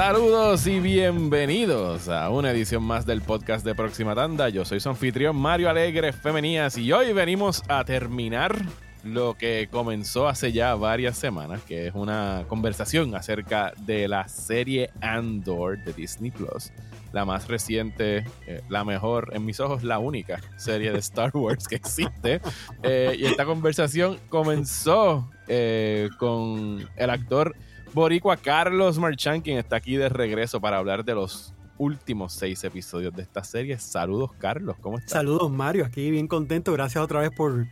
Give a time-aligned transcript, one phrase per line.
[0.00, 4.48] Saludos y bienvenidos a una edición más del podcast de Próxima Tanda.
[4.48, 8.64] Yo soy su anfitrión Mario Alegre Femenías y hoy venimos a terminar
[9.04, 14.88] lo que comenzó hace ya varias semanas, que es una conversación acerca de la serie
[15.02, 16.72] Andor de Disney Plus,
[17.12, 21.68] la más reciente, eh, la mejor, en mis ojos, la única serie de Star Wars
[21.68, 22.40] que existe.
[22.82, 27.54] Eh, y esta conversación comenzó eh, con el actor
[27.92, 33.14] boricua Carlos Marchán, quien está aquí de regreso para hablar de los últimos seis episodios
[33.14, 33.78] de esta serie.
[33.78, 35.12] Saludos, Carlos, ¿cómo estás?
[35.12, 36.72] Saludos, Mario, aquí bien contento.
[36.72, 37.66] Gracias otra vez por,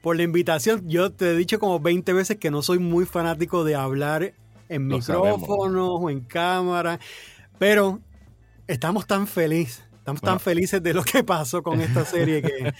[0.00, 0.88] por la invitación.
[0.88, 4.34] Yo te he dicho como 20 veces que no soy muy fanático de hablar
[4.68, 7.00] en micrófonos o en cámara,
[7.58, 8.00] pero
[8.66, 12.72] estamos tan felices, estamos tan felices de lo que pasó con esta serie que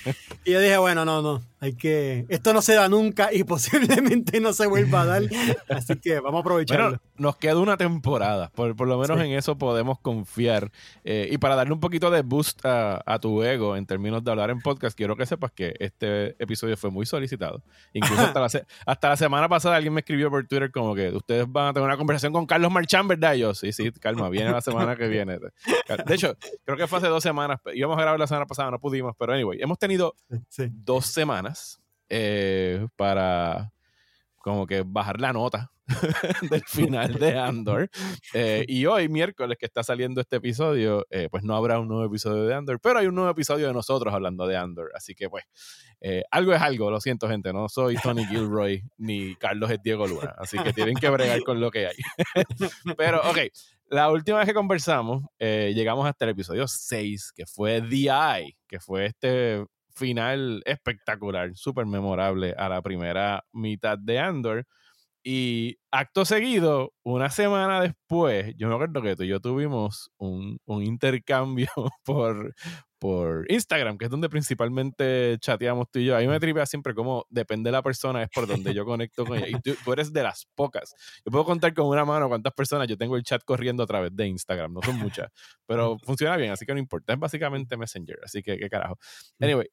[0.45, 2.25] y yo dije, bueno, no, no, hay que.
[2.31, 5.23] Esto no se da nunca y posiblemente no se vuelva a dar.
[5.69, 6.85] Así que vamos a aprovecharlo.
[6.87, 8.51] Bueno, nos queda una temporada.
[8.51, 10.73] Por, por lo menos en eso podemos confiar.
[11.05, 14.49] Eh, y para darle un poquito de boost a, tu ego en términos de hablar
[14.49, 17.63] en podcast, quiero que sepas que este episodio fue muy solicitado.
[17.93, 18.47] Incluso hasta la,
[18.87, 21.87] hasta la, semana pasada alguien me escribió por Twitter como que ustedes van a tener
[21.87, 23.35] una conversación con Carlos Marchán, ¿verdad?
[23.35, 25.39] Y yo, sí, sí, calma, viene la semana que viene.
[25.39, 27.61] De hecho, creo que fue hace dos semanas.
[27.75, 30.15] Íbamos a grabar la semana pasada, no pudimos, pero anyway, hemos tenido
[30.71, 31.50] dos semanas
[32.11, 33.73] eh, para
[34.39, 35.71] como que bajar la nota
[36.51, 37.89] del final de Andor.
[38.33, 42.05] Eh, y hoy, miércoles, que está saliendo este episodio, eh, pues no habrá un nuevo
[42.05, 44.91] episodio de Andor, pero hay un nuevo episodio de nosotros hablando de Andor.
[44.95, 45.45] Así que, pues,
[46.31, 47.53] algo es algo, lo siento, gente.
[47.53, 50.35] No soy Tony Gilroy ni Carlos es Diego Luna.
[50.39, 51.97] Así que tienen que bregar con lo que hay.
[52.97, 53.39] pero, ok,
[53.91, 58.81] la última vez que conversamos, llegamos hasta el episodio 6, que fue The Eye, que
[58.81, 59.65] fue este
[60.01, 64.67] final espectacular, súper memorable a la primera mitad de Andor.
[65.23, 70.59] Y acto seguido, una semana después, yo me acuerdo que tú y yo tuvimos un,
[70.65, 71.69] un intercambio
[72.05, 72.55] por,
[73.01, 76.17] por Instagram, que es donde principalmente chateamos tú y yo.
[76.17, 79.27] A mí me tripea siempre como depende de la persona, es por donde yo conecto
[79.27, 79.49] con ella.
[79.49, 80.95] Y tú, tú, eres de las pocas.
[81.25, 84.15] Yo puedo contar con una mano cuántas personas yo tengo el chat corriendo a través
[84.15, 84.73] de Instagram.
[84.73, 85.29] No son muchas,
[85.67, 87.15] pero funciona bien, así que no importa.
[87.15, 88.99] Es básicamente Messenger, así que qué carajo.
[89.41, 89.67] Anyway,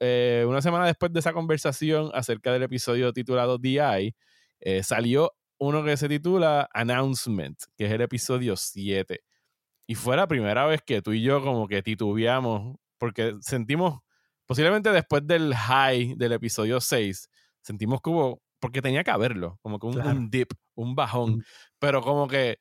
[0.00, 4.14] eh, una semana después de esa conversación acerca del episodio titulado DI,
[4.60, 9.20] eh, salió uno que se titula Announcement, que es el episodio 7.
[9.86, 14.00] Y fue la primera vez que tú y yo como que titubeamos, porque sentimos,
[14.46, 17.28] posiblemente después del high del episodio 6,
[17.62, 21.44] sentimos como, porque tenía que haberlo, como que un, dip, un bajón,
[21.78, 22.58] pero como que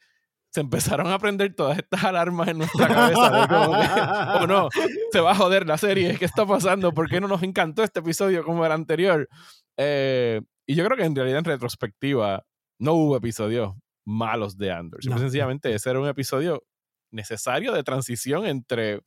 [0.49, 3.47] se empezaron a prender todas estas alarmas en nuestra cabeza.
[3.47, 3.71] como
[4.43, 4.69] oh no,
[5.11, 6.93] se va a joder la serie, ¿qué está pasando?
[6.93, 9.27] ¿Por qué no nos encantó este episodio como el anterior?
[9.75, 12.45] Eh, y yo creo que en realidad en retrospectiva
[12.79, 13.73] no hubo episodios
[14.05, 15.01] malos de Andor.
[15.03, 16.63] sencillamente ese era un episodio
[17.11, 19.01] necesario de transición entre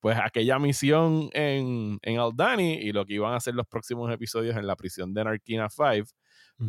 [0.00, 4.56] pues aquella misión en, en Aldani y lo que iban a ser los próximos episodios
[4.56, 6.08] en la prisión de Narkina 5.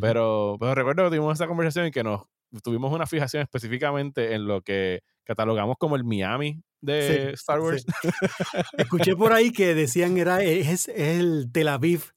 [0.00, 2.22] pero, pero recuerdo que tuvimos esa conversación y que nos
[2.62, 7.84] tuvimos una fijación específicamente en lo que catalogamos como el Miami de Star Wars.
[8.78, 12.12] Escuché por ahí que decían era es, es el Tel Aviv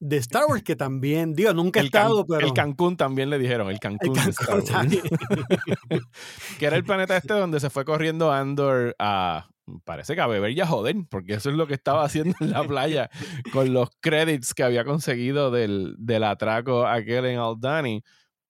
[0.00, 2.46] de Star Wars, que también, digo, nunca he estado, pero.
[2.46, 4.70] El Cancún también le dijeron, el Cancún, de Star Wars.
[6.58, 9.48] que era el planeta este donde se fue corriendo Andor a.
[9.84, 12.50] Parece que a beber y a joder, porque eso es lo que estaba haciendo en
[12.50, 13.08] la playa
[13.52, 18.02] con los credits que había conseguido del, del atraco aquel en Aldani.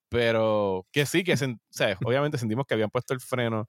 [0.09, 3.69] Pero que sí, que o sea, obviamente sentimos que habían puesto el freno.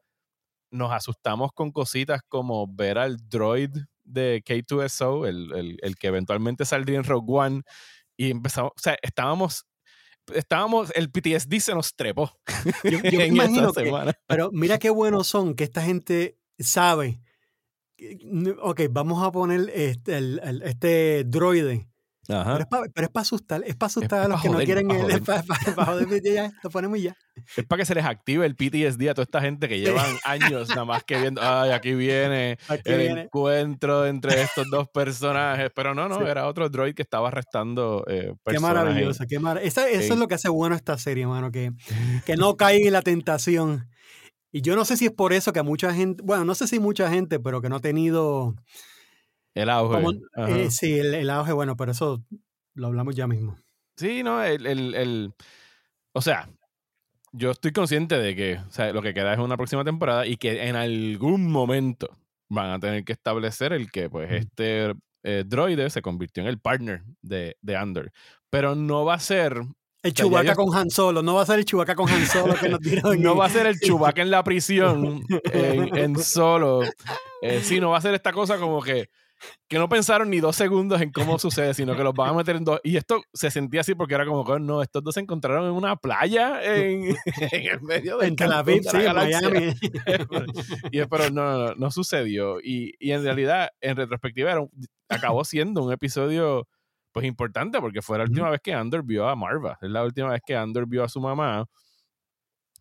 [0.72, 3.72] Nos asustamos con cositas como ver al droid
[4.04, 7.62] de K2SO, el, el, que eventualmente saldría en Rogue One,
[8.18, 9.66] y empezamos, o sea, estábamos
[10.36, 12.32] estábamos, el PTSD se nos trepó.
[12.84, 13.74] Yo, imagino
[14.28, 17.22] pero mira qué buenos son que esta gente sabe.
[18.62, 21.91] Ok, vamos a poner este, el, este droide
[22.94, 25.44] pero es para asustar, es para asustar a los que no quieren el, para,
[26.24, 27.16] ya, lo ponemos ya.
[27.56, 30.70] Es para que se les active el PTSD a toda esta gente que llevan años
[30.70, 36.08] nada más que viendo, ay, aquí viene el encuentro entre estos dos personajes, pero no,
[36.08, 40.36] no, era otro droid que estaba arrestando eh, Qué maravilloso, qué Eso, es lo que
[40.36, 41.72] hace bueno esta serie, mano, que,
[42.26, 43.88] que no caiga en la tentación.
[44.54, 46.80] Y yo no sé si es por eso que mucha gente, bueno, no sé si
[46.80, 48.56] mucha gente, pero que no ha tenido
[49.54, 50.20] el auge.
[50.38, 52.24] Eh, sí, el, auge, bueno, pero eso
[52.74, 53.58] lo hablamos ya mismo.
[53.98, 55.34] Sí, no, el, el,
[56.14, 56.50] o sea,
[57.32, 60.38] yo estoy consciente de que o sea, lo que queda es una próxima temporada y
[60.38, 62.18] que en algún momento
[62.50, 64.94] van a tener que establecer el que pues este
[65.24, 68.12] eh, droide se convirtió en el partner de, de Andor.
[68.50, 69.62] Pero no va a ser
[70.04, 72.70] El Chubaca con Han Solo, no va a ser el Chubaca con Han Solo que
[72.70, 73.22] nos dieron.
[73.22, 75.24] no va a ser el Chubaca en la prisión,
[75.54, 76.82] en, Solo.
[77.42, 79.10] Eh, sí, no va a ser esta cosa como que,
[79.68, 82.56] que no pensaron ni dos segundos en cómo sucede, sino que los van a meter
[82.56, 82.80] en dos.
[82.84, 85.72] Y esto se sentía así porque era como que no, estos dos se encontraron en
[85.72, 87.16] una playa en,
[87.52, 88.28] el medio de.
[88.28, 89.74] En Tel Aviv, sí, en Miami.
[90.92, 92.60] y, pero no, no, sucedió.
[92.60, 94.56] Y, y, en realidad, en retrospectiva,
[95.10, 96.68] acabó siendo un episodio
[97.12, 100.30] pues importante porque fue la última vez que Andor vio a Marva, es la última
[100.30, 101.66] vez que Andor vio a su mamá.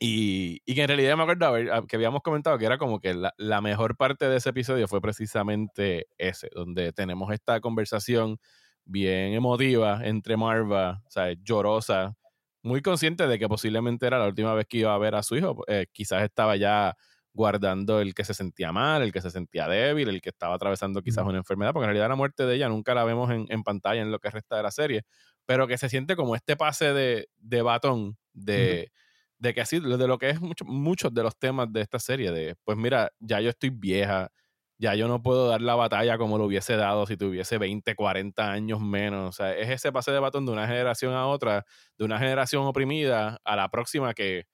[0.02, 3.12] Y, y que en realidad me acuerdo ah, que habíamos comentado que era como que
[3.12, 8.38] la, la, mejor parte de ese episodio fue precisamente ese, donde tenemos esta conversación
[8.86, 12.16] bien emotiva entre Marva, o sea, llorosa,
[12.62, 15.36] muy consciente de que posiblemente era la última vez que iba a ver a su
[15.36, 15.64] hijo.
[15.68, 16.96] Eh, quizás estaba ya
[17.34, 21.02] guardando el que se sentía mal, el que se sentía débil, el que estaba atravesando
[21.02, 24.00] quizás una enfermedad, porque en realidad la muerte de ella nunca la vemos en, pantalla
[24.00, 25.02] en lo que resta de la serie,
[25.44, 28.90] pero que se siente como este pase de, de batón de,
[29.40, 32.30] de, que así, de lo que es mucho, muchos de los temas de esta serie,
[32.30, 34.30] de pues mira, ya yo estoy vieja,
[34.78, 38.52] ya yo no puedo dar la batalla como lo hubiese dado si tuviese 20, 40
[38.52, 39.28] años menos.
[39.30, 41.66] O sea, es ese pase de batón de una generación a otra,
[41.98, 44.46] de una generación oprimida a la próxima que,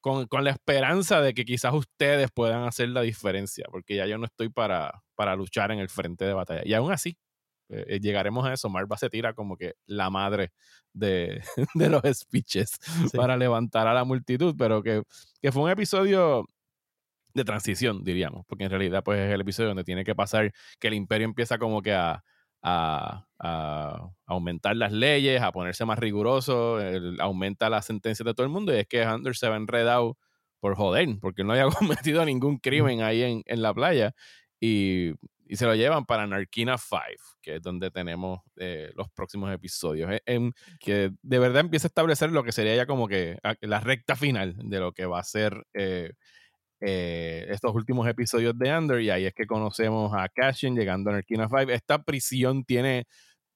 [0.00, 4.26] con, la esperanza de que quizás ustedes puedan hacer la diferencia, porque ya yo no
[4.26, 6.62] estoy para, para luchar en el frente de batalla.
[6.64, 7.18] Y aún así,
[7.68, 8.68] eh, eh, llegaremos a eso.
[8.68, 10.52] Marva se tira como que la madre
[10.92, 11.42] de,
[11.74, 12.78] los speeches
[13.14, 15.02] para levantar a la multitud, pero que,
[15.40, 16.44] que fue un episodio
[17.34, 20.88] de transición, diríamos, porque en realidad pues es el episodio donde tiene que pasar que
[20.88, 22.24] el imperio empieza como que a,
[22.62, 23.26] a,
[24.26, 26.78] aumentar las leyes, a ponerse más riguroso,
[27.18, 30.16] aumenta la sentencia de todo el mundo y es que Anders se va enredado
[30.60, 31.66] por joder, porque no había
[32.10, 34.14] cometido ningún crimen ahí en, en la playa
[34.60, 35.12] y,
[35.46, 37.00] y, se lo llevan para Narkina 5,
[37.42, 41.90] que es donde tenemos eh, los próximos episodios, e, en, que de verdad empieza a
[41.90, 45.24] establecer lo que sería ya como que la recta final de lo que va a
[45.24, 45.66] ser...
[45.74, 46.12] Eh,
[46.82, 51.14] eh, estos últimos episodios de Under y ahí es que conocemos a Cashin llegando a
[51.14, 51.72] Narkina 5.
[51.72, 53.06] Esta prisión tiene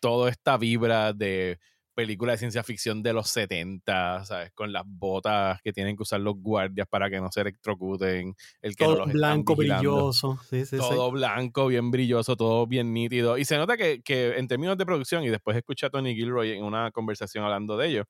[0.01, 1.59] toda esta vibra de
[2.01, 4.53] película de ciencia ficción de los 70, ¿sabes?
[4.53, 8.35] Con las botas que tienen que usar los guardias para que no se electrocuten.
[8.63, 10.41] El que todo blanco, brilloso.
[10.79, 13.37] todo blanco, bien brilloso, todo bien nítido.
[13.37, 16.53] Y se nota que, que, en términos de producción, y después escuché a Tony Gilroy
[16.53, 18.05] en una conversación hablando de ello,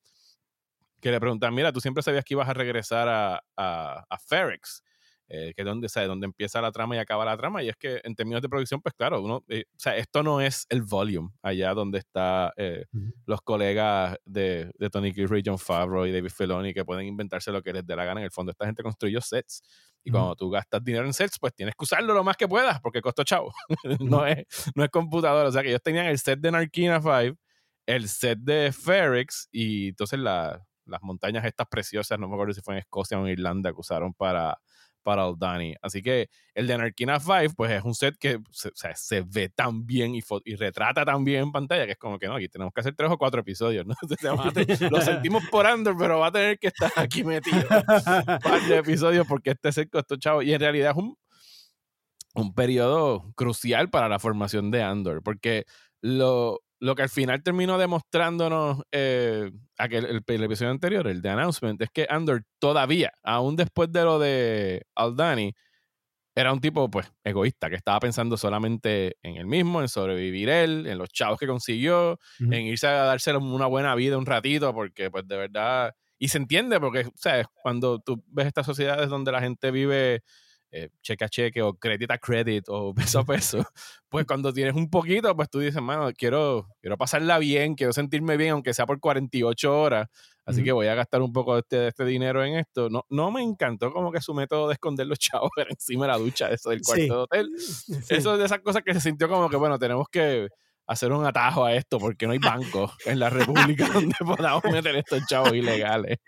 [1.01, 4.83] que le preguntan, mira, tú siempre sabías que ibas a regresar a, a, a Ferrex
[5.33, 7.63] eh, que es donde, donde empieza la trama y acaba la trama.
[7.63, 10.41] Y es que en términos de producción, pues claro, uno, eh, o sea, esto no
[10.41, 12.83] es el volume allá donde están eh,
[13.25, 17.61] los colegas de, de Tony Gilroy, John Favreau y David Filoni que pueden inventarse lo
[17.61, 18.19] que les dé la gana.
[18.19, 19.63] En el fondo, esta gente construyó sets.
[20.03, 22.81] Y cuando tú gastas dinero en sets, pues tienes que usarlo lo más que puedas,
[22.81, 23.53] porque costó chavo.
[24.01, 24.43] no, es,
[24.75, 25.45] no es computador.
[25.45, 27.37] O sea que ellos tenían el set de Narkina 5,
[27.85, 30.59] el set de Ferrex y entonces las
[31.01, 34.13] montañas estas preciosas, no me acuerdo si fue en Escocia o en Irlanda, que usaron
[34.13, 34.59] para,
[35.01, 35.75] para el Dani.
[35.81, 39.85] Así que el de Anarquina 5, pues es un set que se, se ve tan
[39.85, 42.73] bien y, y, retrata tan bien en pantalla que es como que no, aquí tenemos
[42.73, 43.95] que hacer tres o cuatro episodios, ¿no?
[44.91, 48.77] lo sentimos por Andor, pero va a tener que estar aquí metido un par de
[48.77, 50.41] episodios porque este set costó chavo.
[50.41, 51.17] Y en realidad es un,
[52.35, 55.65] un periodo crucial para la formación de Andor, porque
[56.01, 61.79] lo, lo que al final terminó demostrándonos eh, aquel, el, episodio anterior, el de Announcement,
[61.79, 65.53] es que Andor todavía, aún después de lo de Aldani,
[66.33, 70.87] era un tipo, pues, egoísta, que estaba pensando solamente en él mismo, en sobrevivir él,
[70.87, 75.11] en los chavos que consiguió, en irse a dárselo una buena vida un ratito, porque,
[75.11, 75.93] pues, de verdad...
[76.17, 77.47] Y se entiende, porque, ¿sabes?
[77.61, 80.21] Cuando tú ves estas sociedades donde la gente vive
[80.71, 83.65] eh, cheque a cheque o crédito a credit o peso a peso,
[84.09, 88.37] pues cuando tienes un poquito, pues tú dices, mano, quiero, quiero pasarla bien, quiero sentirme
[88.37, 90.07] bien, aunque sea por 48 horas,
[90.45, 92.89] así que voy a gastar un poco de este, este, dinero en esto.
[92.89, 96.11] No, no me encantó como que su método de esconder los chavos era encima de
[96.11, 97.49] la ducha, eso del cuarto de hotel.
[98.09, 100.47] Eso es de esas cosas que se sintió como que, bueno, tenemos que
[100.91, 104.95] hacer un atajo a esto porque no hay banco en la República donde podamos meter
[104.95, 106.19] estos chavos ilegales.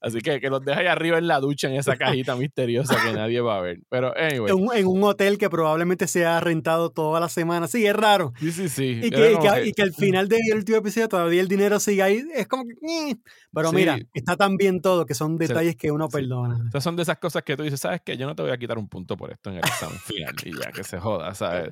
[0.00, 3.12] Así que que los deja ahí arriba en la ducha en esa cajita misteriosa que
[3.12, 3.80] nadie va a ver.
[3.88, 4.52] Pero anyway.
[4.74, 7.66] En un, hotel que probablemente se ha rentado toda la semana.
[7.66, 8.32] Sí, es raro.
[8.38, 9.00] Sí, sí, sí.
[9.02, 9.32] Y que,
[9.64, 12.22] y que, al final del último episodio todavía el dinero sigue ahí.
[12.34, 13.16] Es como que...
[13.52, 16.64] Pero mira, está tan bien todo que son detalles que uno perdona.
[16.68, 18.16] Esas son de esas cosas que tú dices, ¿sabes qué?
[18.16, 20.56] Yo no te voy a quitar un punto por esto en el examen final y
[20.56, 21.70] ya que se joda, ¿sabes?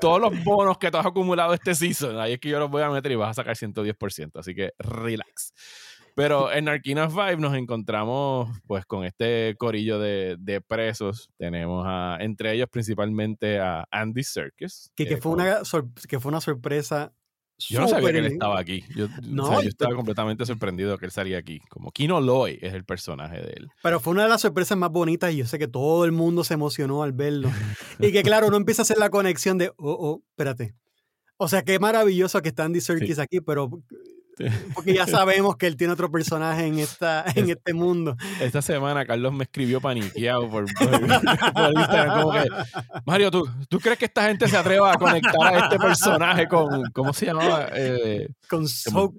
[0.00, 2.82] todos los bonos que tú has acumulado este season, ahí es que yo los voy
[2.82, 5.52] a meter y vas a sacar 110%, así que relax.
[6.14, 11.28] Pero en Arkina 5 nos encontramos pues con este corillo de, de presos.
[11.36, 14.90] Tenemos a, entre ellos principalmente a Andy Serkis.
[14.94, 15.62] Que, que, fue una,
[16.08, 17.12] que fue una sorpresa
[17.58, 18.84] Yo no sabía que él estaba aquí.
[18.94, 21.60] Yo, yo estaba completamente sorprendido que él salía aquí.
[21.68, 23.68] Como Kino Loy es el personaje de él.
[23.82, 26.44] Pero fue una de las sorpresas más bonitas y yo sé que todo el mundo
[26.44, 27.50] se emocionó al verlo.
[27.98, 30.74] y que claro, uno empieza a hacer la conexión de, oh, oh, espérate.
[31.36, 33.70] O sea, qué maravilloso que está Andy Serkis aquí, pero
[34.74, 38.16] porque ya sabemos que él tiene otro personaje en, esta, en este mundo.
[38.40, 42.22] Esta semana Carlos me escribió paniqueado por, Instagram.
[42.22, 42.46] Como que,
[43.06, 46.84] Mario, ¿tú, ¿tú crees que esta gente se atreva a conectar a este personaje con,
[46.92, 47.68] ¿cómo se llamaba?
[47.74, 49.16] Eh, con Sook.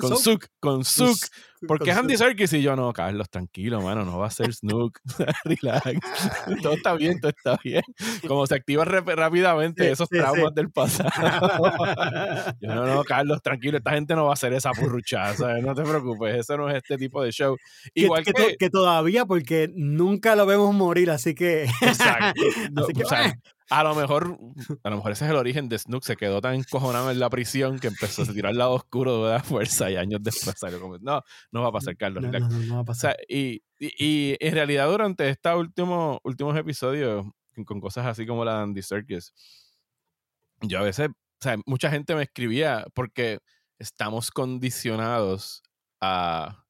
[0.00, 0.46] Con Sook.
[0.60, 1.18] Con Sook.
[1.68, 5.00] Porque Andy Serkis y yo, no, Carlos, tranquilo, mano, no va a ser Snook.
[5.44, 6.00] Relax.
[6.62, 7.82] todo está bien, todo está bien.
[8.26, 11.10] Como se activa rápidamente esos traumas del pasado.
[12.60, 15.82] yo, no, no, Carlos, tranquilo, esta gente no va a hacer esa purruchada, No te
[15.82, 17.56] preocupes, eso no es este tipo de show.
[17.94, 21.64] Igual que, que, todavía, porque nunca lo vemos morir, así que.
[21.82, 22.42] Exacto.
[22.76, 23.04] así que,
[23.68, 24.38] a lo mejor,
[24.84, 26.04] a lo mejor ese es el origen de Snook.
[26.04, 29.34] Se quedó tan encojonado en la prisión que empezó a tirar al lado oscuro de
[29.34, 32.22] la fuerza y años después salió como, no, no va a pasar, Carlos.
[32.22, 33.16] No, no, va a pasar.
[33.28, 37.26] y, y, en realidad durante estos últimos, últimos episodios,
[37.64, 39.32] con cosas así como la de Andy Serkis,
[40.62, 43.40] yo a veces, o sea, mucha gente me escribía porque
[43.78, 45.62] estamos condicionados
[46.00, 46.62] a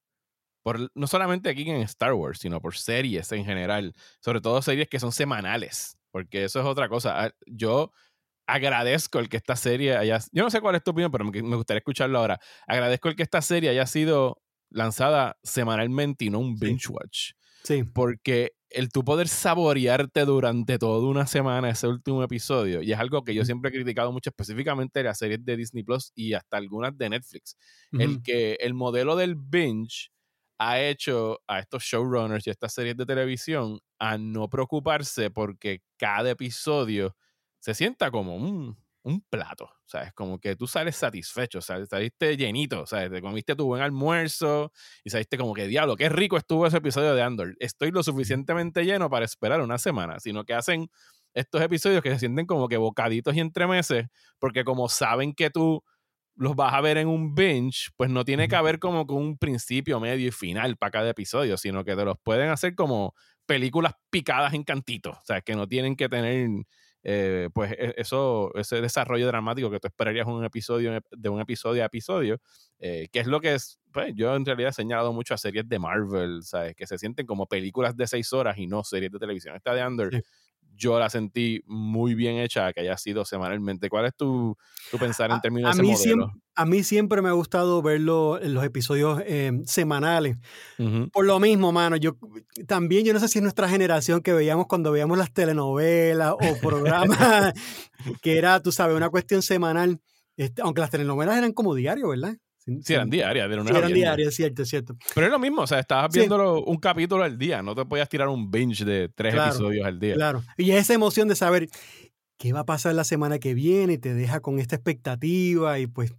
[0.62, 4.88] por, no solamente aquí en Star Wars, sino por series en general, sobre todo series
[4.88, 7.27] que son semanales porque eso es otra cosa.
[7.27, 7.93] Ah, yo
[8.47, 10.19] agradezco el que esta serie haya.
[10.33, 12.41] Yo no sé cuál es tu opinión, pero me gustaría escucharlo ahora.
[12.67, 17.33] Agradezco el que esta serie haya sido lanzada semanalmente y no un binge watch.
[17.65, 17.83] Sí.
[17.83, 23.23] Porque el tú poder saborearte durante toda una semana ese último episodio, y es algo
[23.23, 26.97] que yo siempre he criticado mucho, específicamente las series de Disney Plus y hasta algunas
[26.97, 27.59] de Netflix.
[27.93, 30.09] El que el modelo del binge
[30.59, 35.83] ha hecho a estos showrunners y a estas series de televisión a no preocuparse porque
[35.99, 37.17] cada episodio
[37.61, 41.63] se sienta como un, un plato, o sea, es como que tú sales satisfecho, o
[41.63, 44.73] sea, saliste llenito, o sea, te comiste tu buen almuerzo
[45.05, 47.55] y saliste como que diablo, qué rico estuvo ese episodio de Andor.
[47.61, 50.89] Estoy lo suficientemente lleno para esperar una semana, sino que hacen
[51.35, 54.07] estos episodios que se sienten como que bocaditos y entremeses,
[54.39, 55.85] porque como saben que tú
[56.37, 59.38] los vas a ver en un binge, pues no tiene que haber como con un
[59.38, 63.14] principio, medio y final para cada episodio, sino que te los pueden hacer como
[63.47, 66.49] películas picadas en cantitos, o sea, que no tienen que tener
[67.09, 71.85] eh, pues e, eso, ese desarrollo dramático que tú esperarías un episodio de un episodio
[71.85, 72.40] a episodio,
[72.81, 75.69] eh, que es lo que es, pues yo en realidad he señalado mucho a series
[75.69, 76.75] de Marvel, ¿sabes?
[76.75, 79.55] Que se sienten como películas de seis horas y no series de televisión.
[79.55, 80.11] Esta de Under
[80.76, 83.88] yo la sentí muy bien hecha, que haya sido semanalmente.
[83.88, 84.56] ¿Cuál es tu,
[84.90, 86.26] tu pensar en términos de ese mí modelo?
[86.26, 90.37] Siempre, a mí siempre me ha gustado verlo en los episodios eh, semanales.
[91.12, 92.16] Por lo mismo, mano, yo
[92.66, 96.61] también, yo no sé si es nuestra generación que veíamos cuando veíamos las telenovelas o
[96.61, 97.52] programas,
[98.23, 100.00] que era, tú sabes, una cuestión semanal.
[100.37, 102.37] Este, aunque las telenovelas eran como diario, ¿verdad?
[102.83, 103.49] Sí, eran diarias.
[103.49, 104.97] sí, eran diarias, cierto, cierto.
[105.15, 108.09] Pero es lo mismo, o sea, estabas viendo un capítulo al día, no te podías
[108.09, 110.15] tirar un binge de tres episodios al día.
[110.15, 111.69] Claro, y esa emoción de saber
[112.39, 116.13] qué va a pasar la semana que viene, te deja con esta expectativa y pues,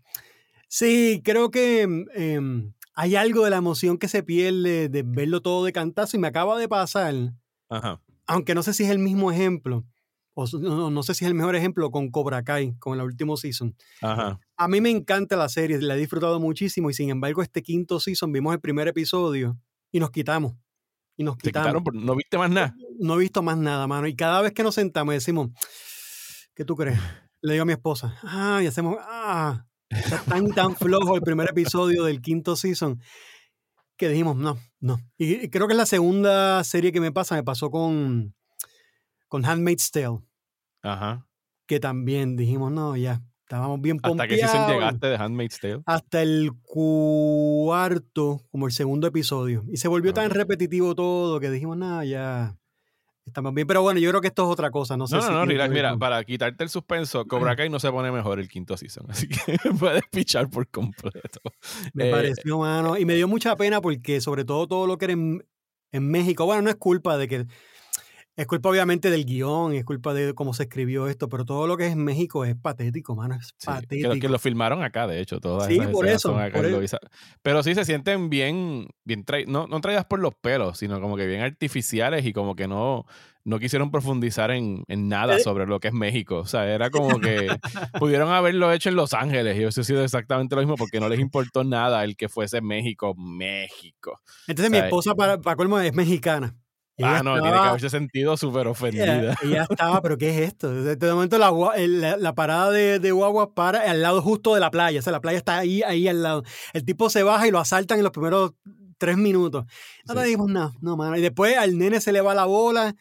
[0.70, 1.82] sí, creo que
[2.16, 6.20] em, hay algo de la emoción que se pierde de verlo todo de cantazo y
[6.22, 7.14] me acaba de pasar,
[7.68, 8.02] Ajá.
[8.26, 9.86] aunque no sé si es el mismo ejemplo
[10.60, 13.76] no, sé si es el mejor ejemplo con Cobra Kai, con el último season.
[14.02, 18.00] A mí me encanta la serie, la he disfrutado muchísimo y sin embargo este quinto
[18.00, 19.58] season vimos el primer episodio
[19.92, 20.54] y nos quitamos.
[21.16, 21.82] Y nos quitamos.
[21.94, 22.76] ¿No viste más nada?
[23.00, 24.08] No he visto más nada, mano.
[24.08, 25.50] Y cada vez que nos sentamos decimos,
[26.54, 27.00] ¿qué tú crees?
[27.42, 31.50] Le digo a mi esposa, ah, y hacemos, ah, está tan, tan flojo el primer
[31.50, 33.00] episodio del quinto season
[33.98, 35.00] que dijimos, no, no.
[35.18, 38.36] Y creo que es la segunda serie que me pasa, me pasó con,
[39.28, 40.20] con Handmaid's Tale.
[40.82, 41.28] Ajá.
[41.66, 44.22] Que también dijimos, no, ya, estábamos bien pompeados.
[44.22, 45.82] ¿Hasta qué season llegaste de Handmaid's Tale?
[45.86, 49.64] Hasta el cuarto, como el segundo episodio.
[49.70, 52.58] Y se volvió tan repetitivo todo que dijimos, no, ya,
[53.26, 53.66] estamos bien.
[53.66, 54.98] Pero bueno, yo creo que esto es otra cosa.
[54.98, 58.12] No, sé no, no, no mira, para quitarte el suspenso, Cobra Kai no se pone
[58.12, 59.06] mejor el quinto season.
[59.10, 61.40] Así que puedes pichar por completo.
[61.94, 62.98] Me eh, pareció, mano.
[62.98, 66.64] Y me dio mucha pena porque, sobre todo, todo lo que era en México, bueno,
[66.64, 67.48] no es culpa de que
[68.38, 71.76] es culpa obviamente del guion, es culpa de cómo se escribió esto, pero todo lo
[71.76, 74.12] que es México es patético, mano, es patético.
[74.12, 76.38] Que, que lo filmaron acá, de hecho, todas Sí, por eso.
[77.42, 81.26] Pero sí se sienten bien, bien no, no traídas por los pelos, sino como que
[81.26, 83.08] bien artificiales y como que no,
[83.44, 85.40] no quisieron profundizar en, nada eh.
[85.40, 86.36] sobre lo que es México.
[86.38, 87.48] O sea, era como que
[88.00, 91.10] pudieron haberlo hecho en Los Ángeles y eso ha sido exactamente lo mismo porque no
[91.10, 94.22] les importó nada el que fuese México, México.
[94.46, 96.56] Entonces mi esposa, para, para colmo, es mexicana.
[97.04, 99.36] Ah, no, tiene que haberse sentido súper ofendida.
[99.44, 100.72] Ella, estaba, pero ¿qué es esto?
[100.72, 101.52] De momento la,
[102.18, 105.00] la, parada de, de, guagua para al lado justo de la playa.
[105.00, 106.44] O sea, la playa está ahí, ahí al lado.
[106.74, 108.54] El tipo se baja y lo asaltan en los primeros
[108.98, 109.66] tres minutos.
[110.06, 111.18] No le dijimos nada, no, mano.
[111.18, 112.96] Y después al nene se le va la bola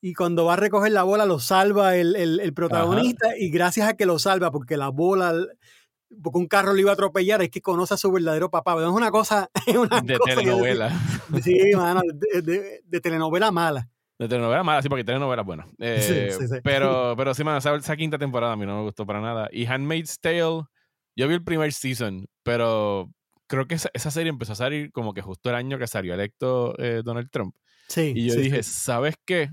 [0.00, 3.94] y cuando va a recoger la bola lo salva el, el, protagonista y gracias a
[3.94, 5.34] que lo salva porque la bola
[6.22, 8.88] porque un carro le iba a atropellar es que conoce a su verdadero papá es
[8.88, 10.90] una cosa es una de telenovela.
[11.42, 13.88] sí mano de, de, telenovela mala.
[14.18, 15.66] De telenovela mala sí porque telenovela buena.
[15.78, 16.30] Eh,
[16.62, 19.48] pero pero sí mano esa, quinta temporada a mí no me gustó para nada.
[19.52, 20.64] Y Handmaid's Tale
[21.16, 23.10] yo vi el primer season pero
[23.46, 26.14] creo que esa, esa serie empezó a salir como que justo el año que salió
[26.14, 27.54] electo eh, Donald Trump.
[27.88, 29.50] Sí, y yo dije, ¿sabes qué?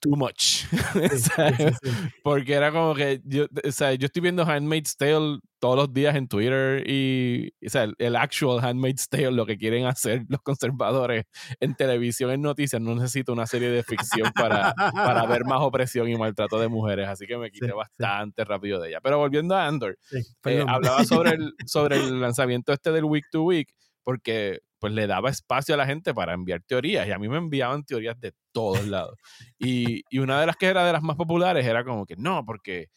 [0.00, 0.64] Too much.
[2.22, 6.14] Porque era como que yo, o sea, yo estoy viendo Handmaid's Tale todos los días
[6.14, 11.24] en Twitter y o sea, el, actual Handmaid's Tale, lo que quieren hacer los conservadores
[11.60, 16.08] en televisión, en noticias, no necesito una serie de ficción para, para ver más opresión
[16.08, 19.00] y maltrato de mujeres, así que me quité bastante rápido de ella.
[19.02, 19.98] Pero volviendo a Andor,
[20.44, 23.72] eh, hablaba sobre el, sobre el lanzamiento este del Week to Week,
[24.04, 27.38] porque pues le daba espacio a la gente para enviar teorías y a mí me
[27.38, 29.18] enviaban teorías de todos lados.
[29.58, 32.44] Y, y una de las que era de las más populares era como que no,
[32.44, 32.88] porque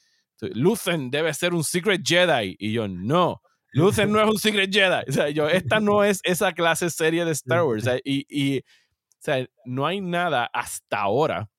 [0.41, 3.41] Lucen debe ser un Secret Jedi y yo no.
[3.73, 5.03] Lucen no es un Secret Jedi.
[5.07, 7.87] O sea, yo, esta no es esa clase serie de Star Wars.
[8.03, 11.49] y, y o sea, no hay nada hasta ahora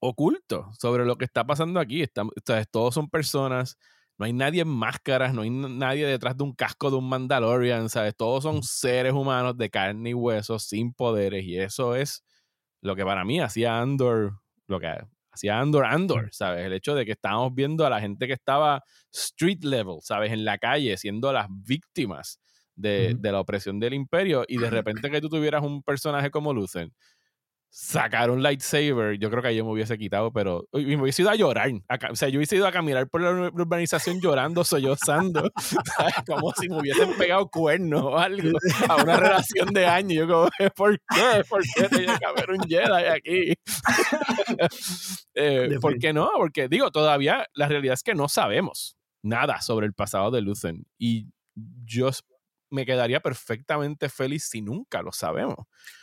[0.00, 2.02] oculto sobre lo que está pasando aquí.
[2.02, 3.76] Estamos, o sea, todos son personas
[4.18, 7.88] no hay nadie en máscaras, no hay nadie detrás de un casco de un Mandalorian,
[7.88, 8.16] ¿sabes?
[8.16, 12.24] Todos son seres humanos de carne y hueso, sin poderes, y eso es
[12.82, 14.92] lo que para mí hacía Andor, lo que
[15.30, 16.66] hacía Andor Andor, ¿sabes?
[16.66, 18.82] El hecho de que estábamos viendo a la gente que estaba
[19.12, 20.32] street level, ¿sabes?
[20.32, 22.40] En la calle, siendo las víctimas
[22.74, 26.52] de, de la opresión del imperio, y de repente que tú tuvieras un personaje como
[26.52, 26.92] Lucen,
[27.70, 31.36] sacar un lightsaber, yo creo que yo me hubiese quitado, pero me hubiese ido a
[31.36, 31.70] llorar.
[32.10, 35.50] o sea, yo hubiese ido a caminar por la urbanización llorando, sollozando,
[36.26, 40.18] como si me hubiesen pegado cuernos o algo a una relación de años.
[40.18, 41.44] Yo como, ¿por qué?
[41.48, 43.54] ¿Por qué tiene que haber un Jedi aquí?
[45.34, 46.30] eh, ¿Por qué no?
[46.36, 50.84] Porque digo, todavía la realidad es que no sabemos nada sobre el pasado de Lucen
[50.98, 51.28] y
[51.84, 52.10] yo
[52.70, 55.56] me quedaría perfectamente feliz si nunca lo sabemos.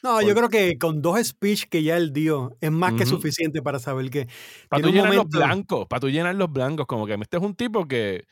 [0.04, 3.62] No, yo creo que con dos speech que ya él dio es más que suficiente
[3.62, 4.28] para saber que.
[4.70, 7.56] Para tú llenar los blancos, para tú llenar los blancos, como que este es un
[7.56, 8.26] tipo que,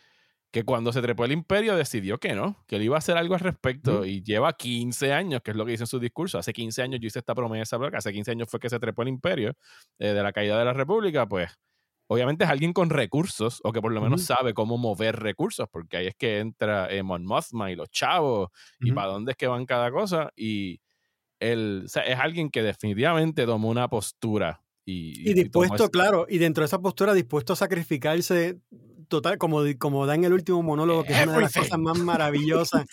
[0.52, 3.34] que cuando se trepó el imperio decidió que no, que él iba a hacer algo
[3.34, 6.38] al respecto y lleva 15 años, que es lo que dice en su discurso.
[6.38, 9.10] Hace 15 años yo hice esta promesa, hace 15 años fue que se trepó el
[9.10, 9.54] imperio
[10.00, 11.50] eh, de la caída de la república, pues
[12.14, 15.98] obviamente es alguien con recursos o que por lo menos sabe cómo mover recursos, porque
[15.98, 18.50] ahí es que entra eh, Mon Mothma y los chavos
[18.80, 20.32] y para dónde es que van cada cosa.
[20.36, 20.80] Y
[21.40, 24.62] él, es alguien que definitivamente tomó una postura.
[24.86, 28.60] Y, y dispuesto, claro, y dentro de esa postura dispuesto a sacrificarse
[29.08, 31.98] total, como, como da en el último monólogo, que es una de las cosas más
[32.00, 32.86] maravillosas.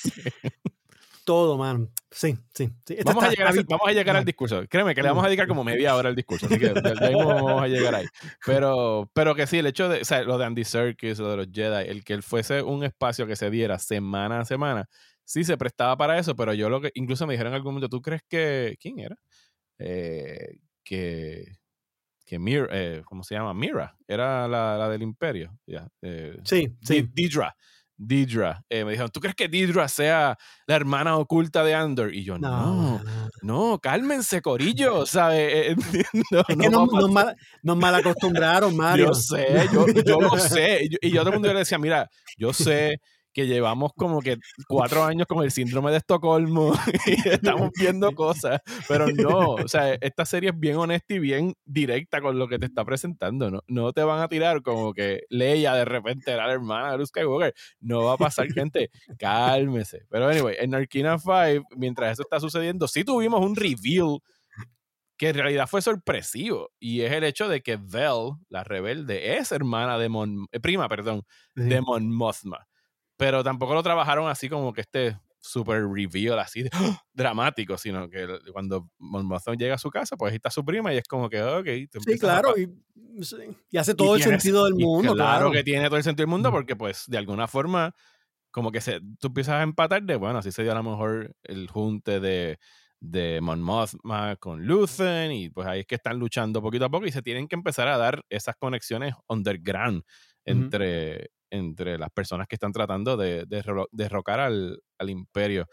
[1.24, 1.90] Todo, man.
[2.10, 2.72] Sí, sí.
[3.04, 4.64] Vamos, a llegar, al discurso.
[4.68, 6.46] Créeme que le vamos a dedicar como media hora al discurso.
[6.46, 8.06] Así que vamos a llegar ahí.
[8.44, 11.36] Pero, pero que sí, el hecho de, o sea, lo de Andy Serkis, lo de
[11.36, 14.88] los Jedi, el que él fuese un espacio que se diera semana a semana,
[15.24, 17.88] sí se prestaba para eso, pero yo lo que, incluso me dijeron en algún momento,
[17.88, 19.16] ¿tú crees que, ¿quién era?
[19.78, 21.58] Eh, que,
[22.26, 23.54] que Mira, eh, ¿cómo se llama?
[23.54, 25.56] Mira, era la, la del imperio.
[26.02, 27.08] Eh, sí, sí.
[27.12, 27.54] Didra.
[28.02, 28.64] Didra.
[28.70, 32.14] Eh, me dijeron, ¿tú crees que Didra sea la hermana oculta de Andor?
[32.14, 32.98] Y yo, no,
[33.42, 35.76] no, cálmense, corillo, ¿sabes?
[36.30, 39.08] no, es que nos, mal, nos, acostumbraron, Mario.
[39.08, 40.88] Yo sé, yo, yo lo sé.
[41.02, 42.08] Y yo a todo el mundo le decía, mira,
[42.38, 43.00] yo sé
[43.40, 44.36] que llevamos como que
[44.68, 46.74] cuatro años con el síndrome de Estocolmo
[47.06, 51.54] y estamos viendo cosas, pero no, o sea, esta serie es bien honesta y bien
[51.64, 55.22] directa con lo que te está presentando, no, no te van a tirar como que
[55.30, 60.04] Leia de repente era la hermana de Luke Skywalker, no va a pasar gente, cálmese,
[60.10, 64.18] pero anyway, en Arkina 5, mientras eso está sucediendo, sí tuvimos un reveal
[65.16, 69.50] que en realidad fue sorpresivo y es el hecho de que Vel, la rebelde, es
[69.50, 71.22] hermana de Mon, eh, prima, perdón,
[71.54, 72.66] de Mon Mothma
[73.20, 77.02] pero tampoco lo trabajaron así como que este super reveal así ¡ah!
[77.12, 80.96] dramático, sino que cuando Monmouthon llega a su casa, pues ahí está su prima y
[80.96, 81.66] es como que, ok.
[82.02, 82.66] Sí, claro, y,
[83.76, 85.14] hace todo el sentido del mundo.
[85.14, 87.94] Claro, que tiene todo el sentido del mundo porque pues de alguna forma
[88.50, 91.36] como que se, tú empiezas a empatar de, bueno, así se dio a lo mejor
[91.42, 92.58] el junte de,
[93.00, 97.04] de Mon Mothma con Luthen y pues ahí es que están luchando poquito a poco
[97.04, 100.04] y se tienen que empezar a dar esas conexiones underground
[100.46, 103.44] entre, entre las personas que están tratando de,
[103.90, 105.66] derrocar al, imperio.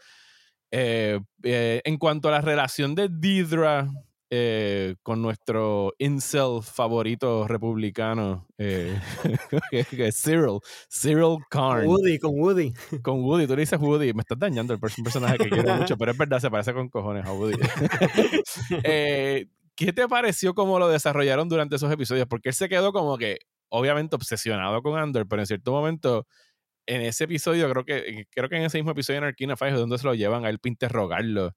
[0.70, 3.88] Eh, eh, en cuanto a la relación de Didra
[4.30, 8.46] eh, con nuestro incel favorito republicano,
[10.12, 10.58] Cyril,
[10.90, 11.86] Cyril Karn.
[11.86, 12.74] Woody, con Woody.
[13.02, 16.12] Con Woody, tú le dices Woody, me estás dañando el personaje que quiero mucho, pero
[16.12, 17.56] es verdad, se parece con cojones a Woody.
[19.78, 22.26] ¿Qué te pareció cómo lo desarrollaron durante esos episodios?
[22.26, 23.38] Porque él se quedó como que,
[23.68, 26.26] obviamente, obsesionado con Andor, pero en cierto momento
[26.88, 29.76] en ese episodio, creo que, creo que en ese mismo episodio en Arkina Five es
[29.76, 31.52] donde se lo llevan a él para interrogarlo.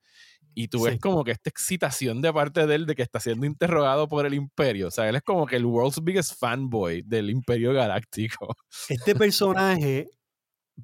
[0.54, 3.46] Y tú ves como que esta excitación de parte de él de que está siendo
[3.46, 4.90] interrogado por el imperio.
[4.90, 8.54] O sea, él es como que el world's biggest fanboy del imperio galáctico.
[8.90, 10.10] Este personaje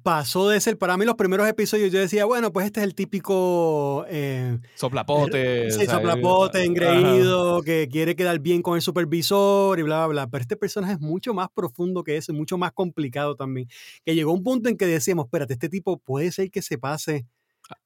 [0.02, 2.94] pasó de ser, para mí los primeros episodios yo decía, bueno, pues este es el
[2.94, 4.04] típico...
[4.08, 5.70] Eh, soplapote.
[5.70, 10.30] Sí, soplapote, engreído, que quiere quedar bien con el supervisor y bla, bla, bla.
[10.30, 13.68] Pero este personaje es mucho más profundo que eso, mucho más complicado también.
[14.04, 17.26] Que llegó un punto en que decíamos, espérate, este tipo puede ser que se pase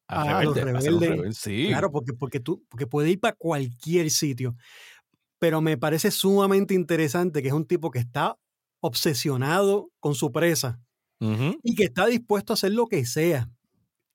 [0.06, 1.36] a, los rebeldes.
[1.38, 1.66] Sí.
[1.68, 4.56] Claro, porque, porque, tú, porque puede ir para cualquier sitio.
[5.38, 8.36] Pero me parece sumamente interesante que es un tipo que está
[8.80, 10.80] obsesionado con su presa
[11.62, 13.48] y que está dispuesto a hacer lo que sea,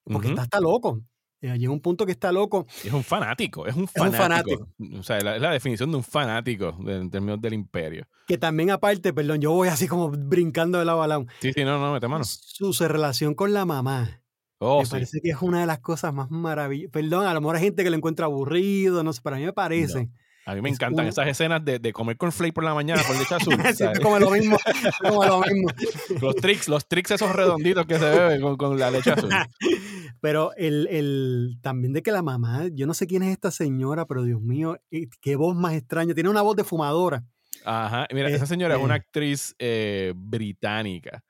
[0.04, 1.02] porque está hasta loco.
[1.40, 2.66] Eh, llega un punto que está loco.
[2.84, 4.68] Es un fanático, es un fanático.
[4.98, 8.08] O sea, es la, definición de un fanático en términos del imperio.
[8.28, 11.26] Que también aparte, perdón, yo voy así como brincando de lado a lado.
[11.40, 12.24] Sí, sí, no, no, mete mano.
[12.24, 14.22] Su, relación con la mamá.
[14.60, 16.92] Oh, me parece que es una de las cosas más maravillosas.
[16.92, 19.46] Perdón, a lo mejor hay gente que lo encuentra aburrido, no sé, pero a mí
[19.46, 20.10] me parece.
[20.48, 23.36] A mí me encantan esas escenas de, de comer flake por la mañana con leche
[23.36, 23.54] azul.
[23.76, 24.58] Siempre como lo mismo,
[25.02, 25.68] como lo mismo.
[26.22, 29.30] Los tricks, los tricks esos redonditos que se beben con, con la leche azul.
[30.22, 34.06] Pero el, el, también de que la mamá, yo no sé quién es esta señora,
[34.06, 36.14] pero Dios mío, eh, qué voz más extraña.
[36.14, 37.26] Tiene una voz de fumadora.
[37.66, 41.26] Ajá, mira, esa señora es una este actriz eh, británica.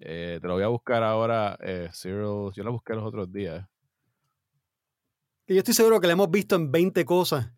[0.00, 1.56] Eh, te lo voy a buscar ahora,
[1.92, 3.64] Cyril, yo la busqué los otros días.
[5.46, 7.52] Yo estoy seguro que la hemos visto en 20 cosas.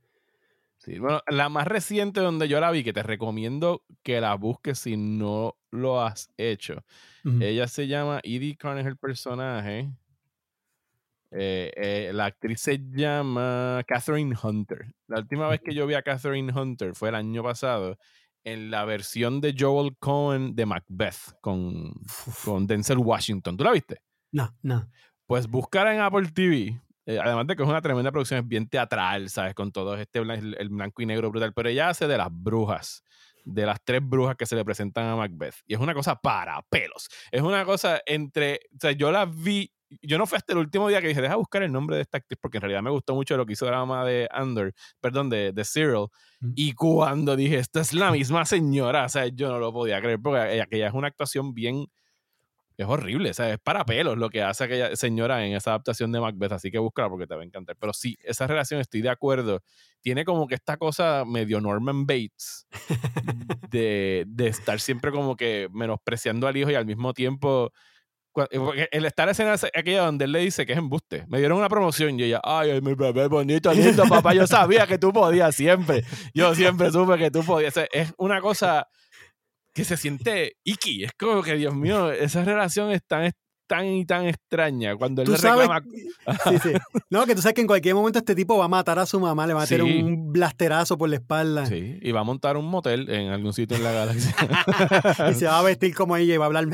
[0.88, 4.78] Sí, bueno, la más reciente donde yo la vi, que te recomiendo que la busques
[4.78, 6.82] si no lo has hecho.
[7.40, 9.90] Ella se llama Edie Carn, es el personaje.
[11.30, 14.94] Eh, eh, la actriz se llama Catherine Hunter.
[15.08, 17.98] La última vez que yo vi a Catherine Hunter fue el año pasado
[18.42, 21.92] en la versión de Joel Cohen de Macbeth con,
[22.46, 23.58] con Denzel Washington.
[23.58, 24.00] ¿Tú la viste?
[24.32, 24.88] No, no.
[25.26, 28.68] Pues buscar en Apple TV eh, además de que es una tremenda producción, es bien
[28.68, 29.54] teatral, ¿sabes?
[29.54, 31.54] Con todo este el blanco y negro brutal.
[31.54, 33.02] Pero ella hace de las brujas,
[33.46, 35.54] de las tres brujas que se le presentan a Macbeth.
[35.66, 37.08] Y es una cosa para pelos.
[37.30, 38.60] Es una cosa entre.
[38.74, 39.72] O sea, yo la vi.
[40.02, 42.18] Yo no fui hasta el último día que dije, deja buscar el nombre de esta
[42.18, 45.30] actriz, porque en realidad me gustó mucho lo que hizo la mamá de Under, perdón,
[45.30, 46.08] de, de Cyril.
[46.54, 50.20] Y cuando dije, esta es la misma señora, o sea, yo no lo podía creer,
[50.22, 51.86] porque aquella es una actuación bien
[52.78, 56.12] es horrible, o sea, es para pelos lo que hace aquella señora en esa adaptación
[56.12, 57.76] de Macbeth, así que búscala porque te va a encantar.
[57.78, 59.62] Pero sí, esa relación estoy de acuerdo.
[60.00, 62.68] Tiene como que esta cosa medio Norman Bates
[63.70, 67.72] de, de estar siempre como que menospreciando al hijo y al mismo tiempo
[68.50, 71.24] eh, el estar escena aquella donde él le dice que es embuste.
[71.28, 74.34] Me dieron una promoción y ella, ay, mi bebé bonito, lindo, papá.
[74.34, 76.04] Yo sabía que tú podías siempre.
[76.34, 77.74] Yo siempre supe que tú podías.
[77.92, 78.88] Es una cosa
[79.78, 81.04] que se siente Iki.
[81.04, 83.30] Es como que, Dios mío, esa relación es tan,
[83.68, 85.80] tan y tan extraña cuando él le reclama.
[86.48, 86.72] Sí, sí.
[87.10, 89.20] No, que tú sabes que en cualquier momento este tipo va a matar a su
[89.20, 91.66] mamá, le va a meter un blasterazo por la espalda.
[91.66, 94.34] Sí, y va a montar un motel en algún sitio en la galaxia.
[95.30, 96.66] y se va a vestir como ella y va a hablar.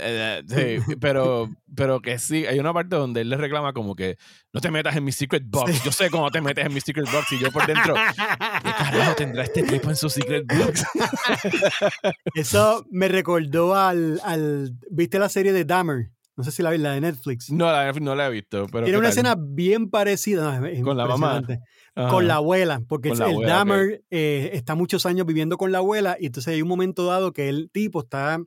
[0.00, 3.94] Eh, eh, sí, pero, pero que sí, hay una parte donde él le reclama como
[3.94, 4.16] que
[4.52, 5.82] no te metas en mi secret box.
[5.84, 9.14] Yo sé cómo te metes en mi secret box y yo por dentro, ¿qué carajo
[9.16, 10.84] tendrá este tipo en su secret box?
[12.34, 16.10] Eso me recordó al, al, ¿viste la serie de Dahmer?
[16.34, 17.50] No sé si la vi, la de Netflix.
[17.50, 18.66] No, la, no la he visto.
[18.72, 20.60] Pero Tiene una escena bien parecida.
[20.82, 21.42] con la mamá.
[21.94, 26.26] Con la abuela, porque el Dahmer eh, está muchos años viviendo con la abuela y
[26.26, 28.40] entonces hay un momento dado que el tipo está,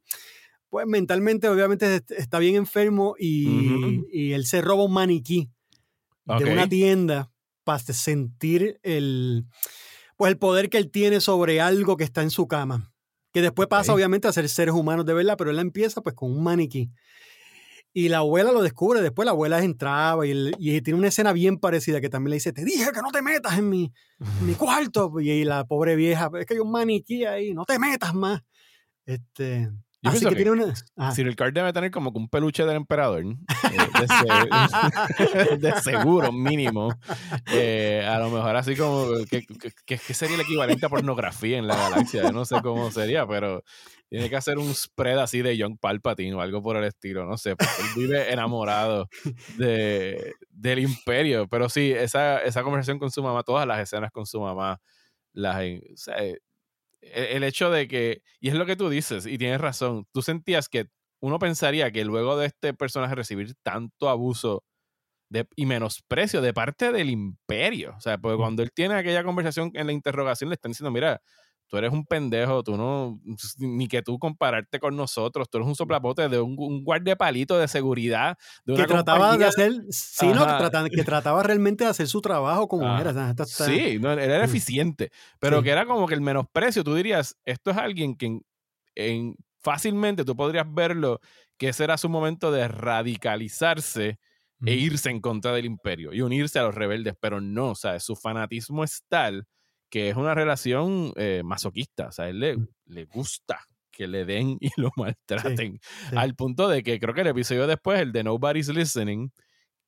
[0.75, 5.49] pues mentalmente obviamente está bien enfermo y, y él se roba un maniquí
[6.25, 7.31] de una tienda
[7.63, 9.45] para sentir el,
[10.17, 12.91] pues el poder que él tiene sobre algo que está en su cama.
[13.31, 16.29] Que después pasa obviamente a ser seres humanos de verdad, pero él empieza pues con
[16.29, 16.91] un maniquí.
[17.93, 21.57] Y la abuela lo descubre, después la abuela entraba y, y, tiene una escena bien
[21.57, 23.93] parecida que también le dice, te dije que no te metas en mi,
[24.41, 25.21] mi cuarto.
[25.21, 28.41] Y, la pobre vieja, es que hay un maniquí ahí, no te metas más.
[29.05, 29.71] Este,
[30.05, 30.71] Yo Así que, tiene una.
[31.15, 33.23] Cyril Card debe tener como un peluche del emperador.
[33.23, 33.37] Eh,
[35.57, 36.93] de, seguro, mínimo.
[37.51, 39.07] Eh, a lo mejor así como.
[39.85, 42.21] ¿Qué sería el equivalente a pornografía en la galaxia?
[42.21, 43.63] Yo no sé cómo sería, pero
[44.07, 47.25] tiene que hacer un spread así de Young Palpatine o algo por el estilo.
[47.25, 49.09] No sé, porque él vive enamorado
[49.57, 51.47] de, del imperio.
[51.47, 54.79] Pero sí, esa, esa conversación con su mamá, todas las escenas con su mamá,
[55.33, 55.55] las.
[55.55, 56.15] O sea,
[57.13, 60.21] e, el hecho de que, y es lo que tú dices, y tienes razón, tú
[60.21, 60.87] sentías que
[61.21, 64.63] uno pensaría que luego de este personaje recibir tanto abuso
[65.29, 69.71] de, y menosprecio de parte del imperio, o sea, porque cuando él tiene aquella conversación
[69.75, 71.21] en la interrogación le están diciendo, mira,
[71.67, 73.19] tú eres un pendejo, tú no,
[73.57, 77.67] ni que tú compararte con nosotros, tú eres un soplapote de un, un guardiapalito de
[77.67, 78.37] seguridad.
[78.65, 80.45] De que trataba de hacer, sí, no,
[80.89, 83.35] que trataba, realmente de hacer su trabajo como ah, era.
[83.45, 84.49] Sí, no, era mm.
[84.49, 88.39] eficiente, pero que era como que el menosprecio, tú dirías, esto es alguien que
[88.95, 91.19] en, fácilmente tú podrías verlo,
[91.57, 94.19] que ese era su momento de radicalizarse
[94.65, 97.99] e irse en contra del imperio y unirse a los rebeldes, pero no, o sea,
[97.99, 99.45] su fanatismo es tal
[99.95, 102.07] que es una relación eh, masoquista.
[102.07, 102.67] O sea, a él le, mm.
[102.87, 105.79] le, gusta que le den y lo maltraten.
[106.13, 109.31] Al punto de que creo que el episodio después, el de Nobody's Listening,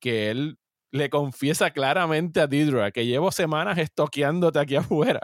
[0.00, 0.56] que él
[0.92, 5.20] le confiesa claramente a Didra que llevo semanas estoqueándote aquí afuera,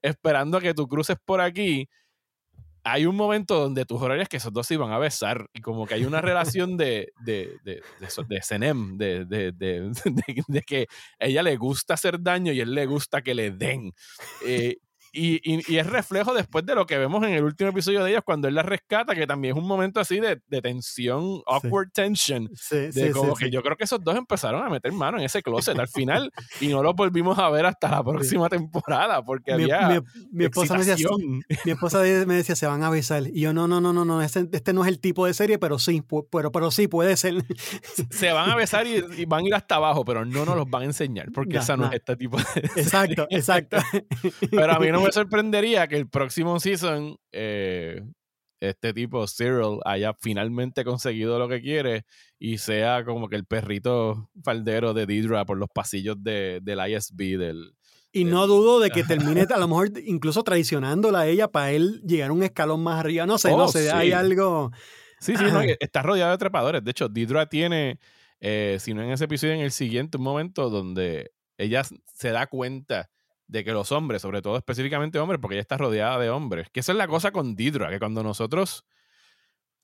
[0.00, 1.90] esperando a que tú cruces por aquí
[2.84, 5.86] hay un momento donde tú jurarías que esos dos se iban a besar y como
[5.86, 10.86] que hay una relación de, de, de, de, de Senem, de, de, de, que
[11.18, 13.92] ella le gusta hacer daño y él le gusta que le den.
[14.44, 14.76] Eh,
[15.12, 18.22] y, y, es reflejo después de lo que vemos en el último episodio de ellos
[18.24, 22.48] cuando él la rescata, que también es un momento así de, de tensión, awkward tension.
[22.70, 25.78] de como que yo creo que esos dos empezaron a meter mano en ese closet
[25.78, 30.02] al final y no lo volvimos a ver hasta la próxima temporada porque había.
[30.30, 31.08] Mi, esposa me decía,
[31.64, 33.24] mi esposa me decía, se van a besar.
[33.26, 35.58] Y yo, no, no, no, no, no, este, este no es el tipo de serie,
[35.58, 37.34] pero sí, pero, pero sí puede ser.
[38.10, 40.82] Se van a besar y, van a ir hasta abajo, pero no nos los van
[40.82, 42.44] a enseñar porque esa no es este tipo de.
[42.76, 43.76] Exacto, exacto.
[44.50, 48.02] Pero a mí no me sorprendería que el próximo season eh,
[48.60, 52.04] este tipo, Cyril, haya finalmente conseguido lo que quiere
[52.38, 57.38] y sea como que el perrito faldero de Deidre por los pasillos de, del ISB,
[57.38, 57.74] del,
[58.12, 62.02] y no dudo de que termine a lo mejor incluso traicionándola a ella para él
[62.06, 63.24] llegar un escalón más arriba.
[63.24, 64.70] No sé, no oh, sé, hay algo.
[65.18, 66.84] Sí, sí, no, está rodeado de trepadores.
[66.84, 67.98] De hecho, Deidre tiene,
[68.38, 72.46] eh, si no en ese episodio, en el siguiente, un momento donde ella se da
[72.46, 73.08] cuenta
[73.52, 76.80] de que los hombres, sobre todo específicamente hombres, porque ella está rodeada de hombres, que
[76.80, 78.86] esa es la cosa con Didra, que cuando nosotros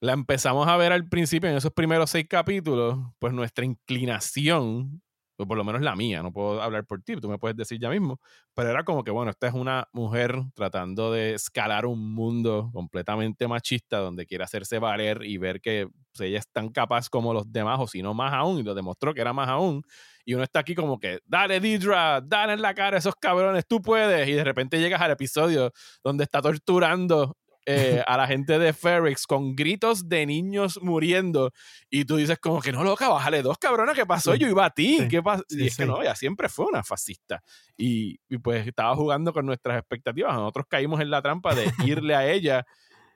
[0.00, 5.02] la empezamos a ver al principio, en esos primeros seis capítulos, pues nuestra inclinación,
[5.38, 7.78] pues por lo menos la mía, no puedo hablar por ti, tú me puedes decir
[7.80, 8.18] ya mismo,
[8.54, 13.46] pero era como que, bueno, esta es una mujer tratando de escalar un mundo completamente
[13.46, 17.52] machista donde quiere hacerse valer y ver que pues, ella es tan capaz como los
[17.52, 19.84] demás, o si no más aún, y lo demostró que era más aún,
[20.24, 23.64] y uno está aquí como que, dale Didra, dale en la cara a esos cabrones,
[23.66, 24.28] tú puedes.
[24.28, 25.72] Y de repente llegas al episodio
[26.02, 27.36] donde está torturando
[27.70, 31.52] eh, a la gente de Ferrix con gritos de niños muriendo.
[31.90, 34.34] Y tú dices como que no, loca, bájale dos cabrones, ¿qué pasó?
[34.34, 35.06] Yo iba a ti.
[35.10, 35.44] ¿Qué pasó?
[35.50, 37.42] y es que no, ella siempre fue una fascista.
[37.76, 40.34] Y, pues estaba jugando con nuestras expectativas.
[40.34, 42.66] Nosotros caímos en la trampa de irle a ella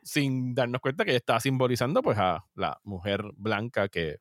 [0.03, 4.19] sin darnos cuenta que ella estaba simbolizando pues a la mujer blanca que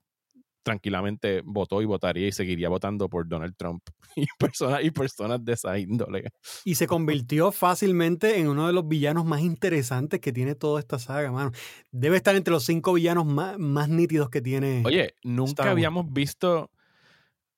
[0.63, 3.83] tranquilamente votó y votaría y seguiría votando por Donald Trump
[4.15, 6.31] y personas, y personas de esa índole.
[6.65, 10.99] Y se convirtió fácilmente en uno de los villanos más interesantes que tiene toda esta
[10.99, 11.51] saga, mano.
[11.91, 14.83] Debe estar entre los cinco villanos más, más nítidos que tiene.
[14.85, 16.71] Oye, nunca habíamos visto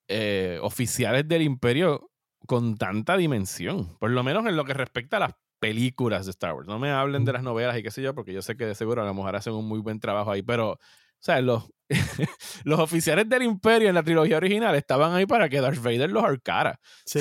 [0.08, 2.10] eh, oficiales del imperio
[2.46, 6.52] con tanta dimensión, por lo menos en lo que respecta a las películas de Star
[6.52, 6.68] Wars.
[6.68, 8.74] No me hablen de las novelas y qué sé yo, porque yo sé que de
[8.74, 10.78] seguro a lo mejor hacen un muy buen trabajo ahí, pero
[11.24, 11.70] sea, los,
[12.64, 16.24] los oficiales del imperio en la trilogía original estaban ahí para que Darth Vader los
[16.24, 16.78] ahorcara.
[17.06, 17.20] Sí.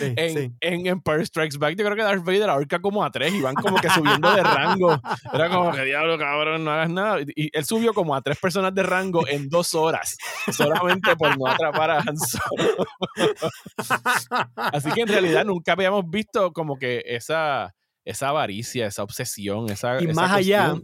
[0.00, 3.40] en, en, Empire Strikes Back yo creo que Darth Vader ahorca como a tres y
[3.40, 5.00] van como que subiendo de rango.
[5.32, 7.18] Era como que diablo, cabrón, no hagas nada.
[7.34, 10.16] Y él subió como a tres personas de rango en dos horas,
[10.52, 12.86] solamente por no atrapar a Han Solo.
[14.56, 20.02] Así que en realidad nunca habíamos visto como que esa esa avaricia, esa obsesión, esa...
[20.02, 20.74] Y más allá,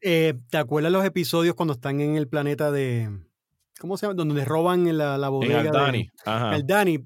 [0.00, 3.10] eh, ¿te acuerdas los episodios cuando están en el planeta de...
[3.80, 4.14] ¿Cómo se llama?
[4.14, 5.60] Donde roban la, la bodega.
[5.60, 6.10] el Dani.
[6.52, 6.98] El Dani.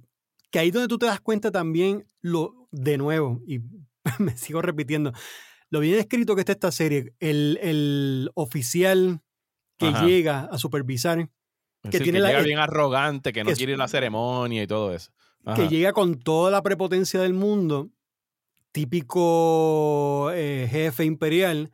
[0.51, 3.61] Que ahí donde tú te das cuenta también, lo de nuevo, y
[4.19, 5.13] me sigo repitiendo,
[5.71, 9.21] lo bien escrito que está esta serie, el, oficial
[9.77, 11.31] que llega a supervisar,
[11.91, 15.13] que, tiene llega bien arrogante, que no quiere la ceremonia y todo eso.
[15.55, 17.91] Que llega con toda la prepotencia del mundo
[18.79, 21.73] típico eh, jefe imperial,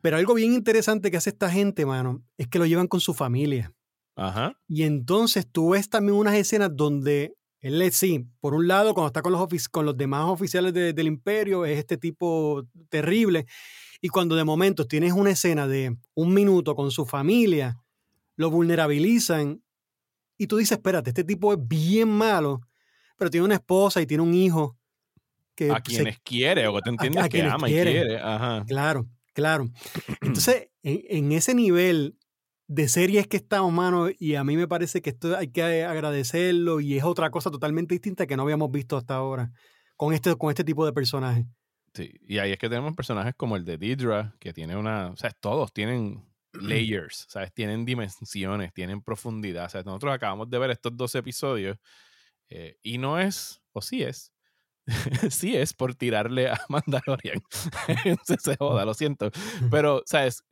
[0.00, 3.14] Pero algo bien interesante que hace esta gente, mano, es que lo llevan con su
[3.14, 3.72] familia.
[4.14, 4.56] Ajá.
[4.68, 9.22] Y entonces tú ves también unas escenas donde él sí, por un lado, cuando está
[9.22, 13.46] con los, con los demás oficiales del imperio, es este tipo terrible.
[14.00, 17.76] Y cuando de momento tienes una escena de un minuto con su familia,
[18.36, 19.64] lo vulnerabilizan
[20.38, 22.60] y tú dices, espérate, este tipo es bien malo,
[23.16, 24.76] pero tiene una esposa y tiene un hijo.
[25.54, 28.20] Que a quienes quiere, o que te entiendes que ama y quiere.
[28.66, 29.70] Claro, claro.
[30.20, 32.18] Entonces, en, ese nivel
[32.66, 36.80] de series que estamos, mano, y a mí me parece que esto hay que agradecerlo
[36.80, 39.52] y es otra cosa totalmente distinta que no habíamos visto hasta ahora
[39.96, 41.46] con este, con este tipo de personajes.
[41.94, 45.16] Sí, y ahí es que tenemos personajes como el de Deidre, que tiene una, o
[45.16, 47.52] sea, todos tienen layers, ¿sabes?
[47.52, 49.66] Tienen dimensiones, tienen profundidad.
[49.66, 51.78] O sea, nosotros acabamos de ver estos dos episodios
[52.48, 54.33] eh, y no es, o sí es,
[55.30, 57.40] sí es por tirarle a Mandalorian.
[58.24, 59.30] se, joda, lo siento.
[59.70, 60.44] Pero, ¿sabes?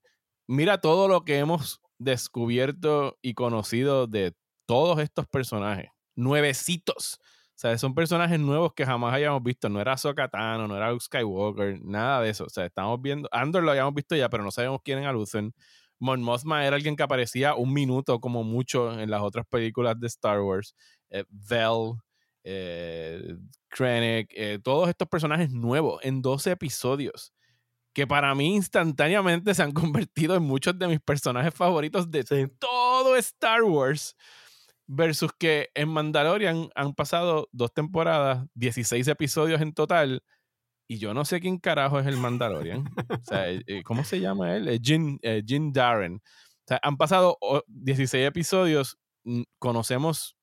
[0.47, 4.35] Mira todo lo que hemos descubierto y conocido de
[4.66, 5.90] todos estos personajes.
[6.14, 7.18] Nuevecitos.
[7.55, 9.68] O sea, son personajes nuevos que jamás hayamos visto.
[9.68, 12.45] No era Sokatano, no era Luke Skywalker, nada de eso.
[12.45, 13.29] O sea, estamos viendo.
[13.31, 15.55] Andor lo habíamos visto ya, pero no sabemos quién es Alucen.
[16.01, 20.09] Mon Mothma era alguien que aparecía un minuto como mucho en las otras películas de
[20.09, 20.75] Star Wars.
[21.11, 21.92] Eh, Vel,
[22.44, 23.37] eh,
[23.68, 27.33] Krennic, eh, todos estos personajes nuevos en 12 episodios
[27.92, 32.24] que para mí instantáneamente se han convertido en muchos de mis personajes favoritos de
[32.59, 34.16] todo Star Wars.
[34.94, 40.22] Versus que en Mandalorian han pasado dos temporadas, 16 episodios en total,
[40.88, 42.85] y yo no sé quién carajo es el Mandalorian.
[43.09, 44.78] o sea, eh, eh, ¿cómo se llama él?
[44.83, 46.16] Jin, eh, Jin Darren.
[46.16, 48.98] O sea, han pasado 16 episodios,
[49.59, 50.37] conocemos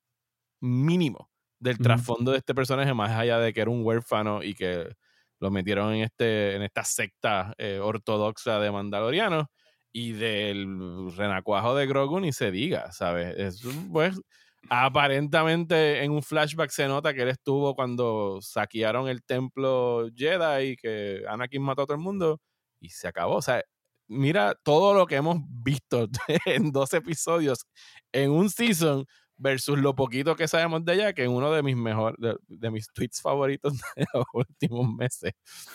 [0.61, 1.29] mínimo
[1.59, 4.93] del trasfondo de este personaje, más allá de que era un huérfano y que
[5.39, 9.45] lo metieron en, este, en esta secta ortodoxa de mandalorianos
[9.91, 13.35] y del renacuajo de Grogu ni se diga, ¿sabes?
[13.37, 14.19] Es, pues,
[14.67, 20.75] Aparentemente en un flashback se nota que él estuvo cuando saquearon el templo Jedi y
[20.75, 22.41] que Anakin mató a todo el mundo
[22.79, 23.35] y se acabó.
[23.37, 23.63] O sea,
[24.07, 26.07] mira todo lo que hemos visto
[26.45, 27.65] en dos episodios
[28.11, 29.05] en un season
[29.39, 32.87] versus lo poquito que sabemos de ella, que es uno de mis mejores, de, mis
[32.91, 35.33] tweets favoritos de los últimos meses,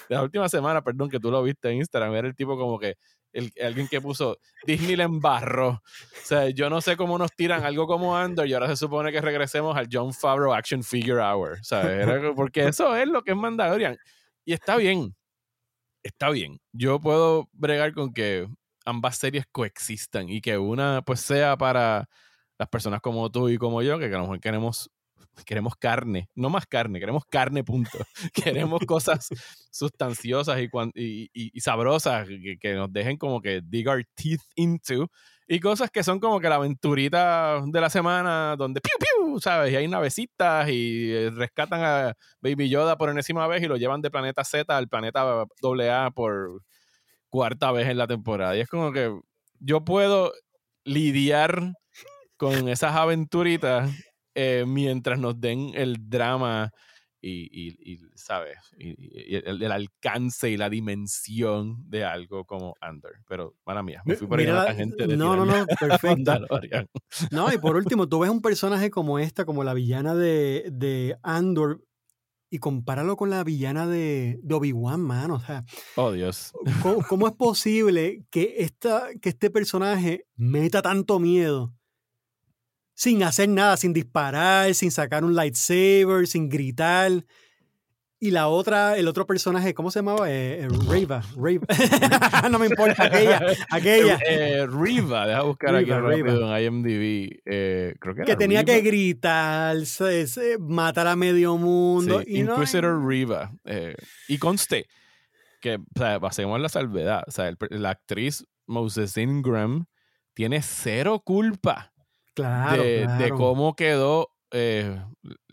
[0.08, 2.78] de la última semana, perdón, que tú lo viste en Instagram, era el tipo como
[2.78, 2.96] que
[3.60, 5.68] alguien que puso Disney le embarró.
[5.70, 5.80] O
[6.22, 9.20] sea, yo no sé cómo nos tiran algo como Andor y ahora se supone que
[9.20, 11.58] regresemos al John Favreau Action Figure Hour.
[12.36, 13.96] Porque eso es lo que es Mandalorian.
[14.44, 15.16] Y está bien.
[16.04, 16.60] Está bien.
[16.72, 18.46] Yo puedo bregar con que
[18.84, 22.08] ambas series coexistan y que una pues sea para
[22.58, 24.90] las personas como tú y como yo, que a lo mejor queremos
[25.44, 27.98] queremos carne, no más carne, queremos carne, punto.
[28.32, 29.28] queremos cosas
[29.70, 30.60] sustanciosas
[30.94, 32.28] y, y, sabrosas
[32.60, 35.10] que, nos dejen como que dig our teeth into.
[35.46, 39.72] Y cosas que son como que la aventurita de la semana donde piu piu, ¿sabes?
[39.72, 44.00] Y hay navecitas y eh, rescatan a Baby Yoda por enésima vez y lo llevan
[44.00, 46.62] de planeta Z al planeta AA por
[47.28, 48.56] cuarta vez en la temporada.
[48.56, 49.12] Y es como que
[49.60, 50.32] yo puedo
[50.84, 51.74] lidiar
[52.36, 53.90] con esas aventuritas
[54.34, 56.72] eh, mientras nos den el drama
[57.26, 58.58] y, ¿sabes?
[58.78, 63.12] Y, el, alcance y la dimensión de algo como Under.
[63.26, 66.46] Pero, mala mía, me fui por ahí la gente de No, no, no, perfecto.
[67.30, 71.16] no, y por último, tú ves un personaje como esta, como la villana de, de
[71.22, 71.82] Andor,
[72.50, 75.36] y compáralo con la villana de, de Obi-Wan, mano.
[75.36, 75.64] O sea,
[75.96, 76.52] oh, Dios.
[77.08, 81.74] ¿cómo, es posible que, esta, que este personaje meta tanto miedo?
[82.94, 87.24] Sin hacer nada, sin disparar, sin sacar un lightsaber, sin gritar.
[88.20, 90.30] Y la otra, el otro personaje, ¿cómo se llamaba?
[90.30, 91.20] Eh, eh Reva.
[92.50, 93.42] no me importa, aquella.
[93.70, 94.18] aquella.
[94.26, 97.42] Eh, Riva, deja buscar aquí rápido en IMDb.
[97.44, 99.76] Eh, creo que, que tenía que gritar,
[100.60, 102.22] matar a medio mundo.
[102.26, 103.06] y Inquisitor no...
[103.06, 103.52] Riva.
[104.28, 104.86] y conste
[105.60, 107.24] que, o sea, pasemos la salvedad.
[107.26, 109.84] O sea, la actriz Moses Ingram
[110.32, 111.93] tiene cero culpa
[112.36, 115.00] de, cómo quedó eh,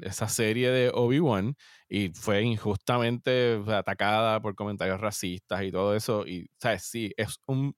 [0.02, 1.56] esa serie de Obi-Wan
[1.90, 6.26] y fue injustamente atacada por comentarios racistas y todo eso.
[6.26, 6.84] Y, ¿sabes?
[6.84, 7.76] Sí, es un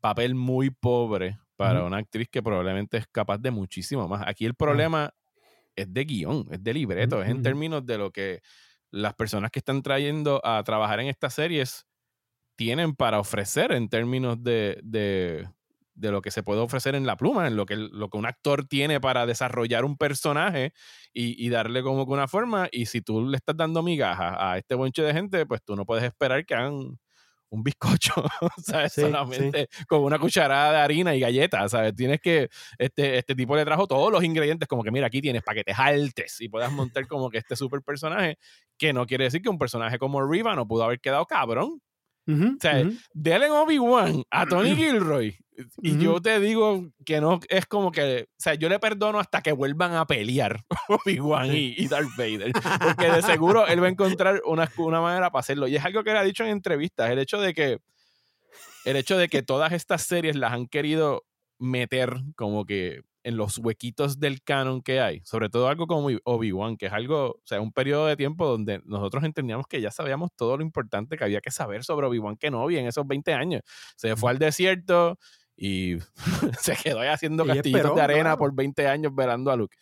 [0.00, 4.22] papel muy pobre para una actriz que probablemente es capaz de muchísimo más.
[4.26, 5.12] Aquí el problema
[5.74, 8.40] es de guion, es de libreto, es en términos de lo que
[8.90, 11.84] las personas que están trayendo a trabajar en estas series
[12.56, 15.48] tienen para ofrecer en términos de, de
[16.00, 18.66] lo que se puede ofrecer en la pluma, en lo que, lo que un actor
[18.66, 20.72] tiene para desarrollar un personaje
[21.12, 22.68] y, darle como que una forma.
[22.70, 25.84] Y si tú le estás dando migajas a este bonche de gente, pues tú no
[25.84, 26.98] puedes esperar que hagan
[27.50, 28.12] un bizcocho,
[28.64, 28.92] ¿sabes?
[28.92, 31.94] Solamente con una cucharada de harina y galletas, ¿sabes?
[31.94, 35.42] Tienes que, este, este tipo le trajo todos los ingredientes, como que mira, aquí tienes
[35.42, 38.38] para que te jaltes y puedas montar como que este super personaje,
[38.76, 41.80] que no quiere decir que un personaje como Riva no pudo haber quedado cabrón.
[42.26, 45.38] o sea, uh Obi-Wan a Tony Gilroy.
[45.82, 49.40] Y yo te digo que no es como que, o sea, yo le perdono hasta
[49.40, 52.52] que vuelvan a pelear Obi-Wan y, y, Darth Vader.
[52.52, 55.66] Porque de seguro él va a encontrar una, una manera para hacerlo.
[55.68, 57.78] Y es algo que él ha dicho en entrevistas, el hecho de que
[58.84, 61.24] el hecho de que todas estas series las han querido
[61.58, 66.78] meter como que en los huequitos del canon que hay, sobre todo algo como Obi-Wan,
[66.78, 70.30] que es algo, o sea, un periodo de tiempo donde nosotros entendíamos que ya sabíamos
[70.34, 73.62] todo lo importante que había que saber sobre Obi-Wan Kenobi en esos 20 años.
[73.96, 75.18] Se fue al desierto
[75.58, 75.96] y
[76.60, 79.76] se quedó ahí haciendo castillitos de arena por 20 años velando a Luke.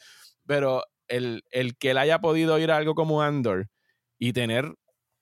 [0.47, 3.69] Pero el, el que él haya podido ir a algo como Andor
[4.19, 4.75] y tener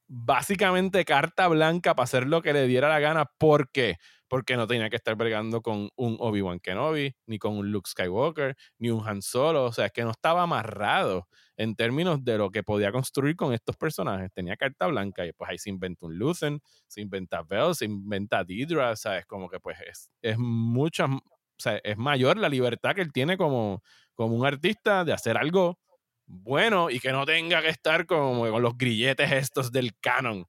[0.07, 3.27] básicamente carta blanca para hacer lo que le diera la gana.
[3.37, 3.97] ¿Por qué?
[4.29, 8.57] Porque no tenía que estar bregando con un Obi-Wan Kenobi, ni con un Luke Skywalker,
[8.79, 9.65] ni un Han Solo.
[9.65, 11.27] O sea, es que no estaba amarrado
[11.57, 14.33] en términos de lo que podía construir con estos personajes.
[14.33, 18.45] Tenía carta blanca y pues ahí se inventa un Luthen, se inventa Bell, se inventa
[18.45, 18.81] Deidre.
[18.85, 21.21] O sea, es como que pues es, es mucha, o
[21.59, 23.83] sea, es mayor la libertad que él tiene como,
[24.15, 25.79] como un artista de hacer algo
[26.27, 30.47] bueno y que no tenga que estar como con los grilletes estos del canon.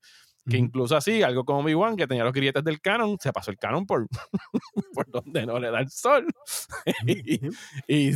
[0.48, 3.58] Que incluso así, algo como Obi-Wan, que tenía los grilletes del canon, se pasó el
[3.58, 4.08] canon por,
[4.94, 6.28] por donde no le da el sol.
[7.08, 7.48] y,
[7.88, 8.14] y,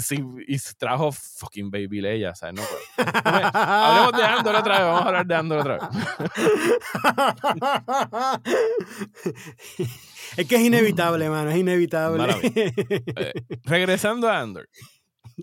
[0.48, 2.56] y, trajo fucking Baby Leia, ¿sabes?
[2.56, 2.62] No,
[3.04, 5.90] hablemos de Andor otra vez, vamos a hablar de Andor otra vez.
[10.38, 12.28] es que es inevitable, mano, es inevitable.
[12.44, 14.70] Eh, regresando a Andor.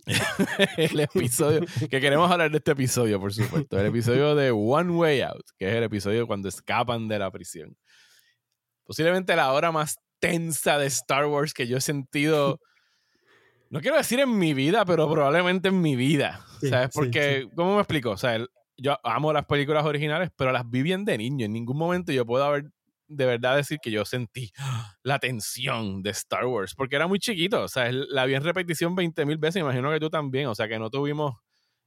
[0.77, 5.21] el episodio, que queremos hablar de este episodio, por supuesto, el episodio de One Way
[5.23, 7.77] Out, que es el episodio cuando escapan de la prisión.
[8.85, 12.61] Posiblemente la hora más tensa de Star Wars que yo he sentido,
[13.71, 16.91] no quiero decir en mi vida, pero probablemente en mi vida, ¿sabes?
[16.95, 18.11] Porque, ¿cómo me explico?
[18.11, 18.39] O sea,
[18.77, 21.47] yo amo las películas originales, pero las vi bien de niño.
[21.47, 22.67] En ningún momento yo puedo haber
[23.09, 24.51] de verdad decir que yo sentí
[25.03, 28.95] la tensión de Star Wars, porque era muy chiquito, o sea, la vi en repetición
[28.95, 31.35] 20 mil veces, imagino que tú también, o sea, que no tuvimos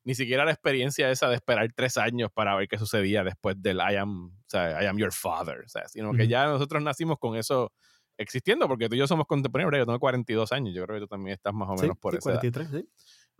[0.04, 3.78] ni siquiera la experiencia esa de esperar tres años para ver qué sucedía después del
[3.78, 7.18] I am, o sea, I am your father, o sea, sino que ya nosotros nacimos
[7.20, 7.72] con eso
[8.18, 11.08] existiendo, porque tú y yo somos contemporáneos, yo tengo 42 años, yo creo que tú
[11.08, 12.24] también estás más o menos por eso.
[12.24, 12.90] 43, sí.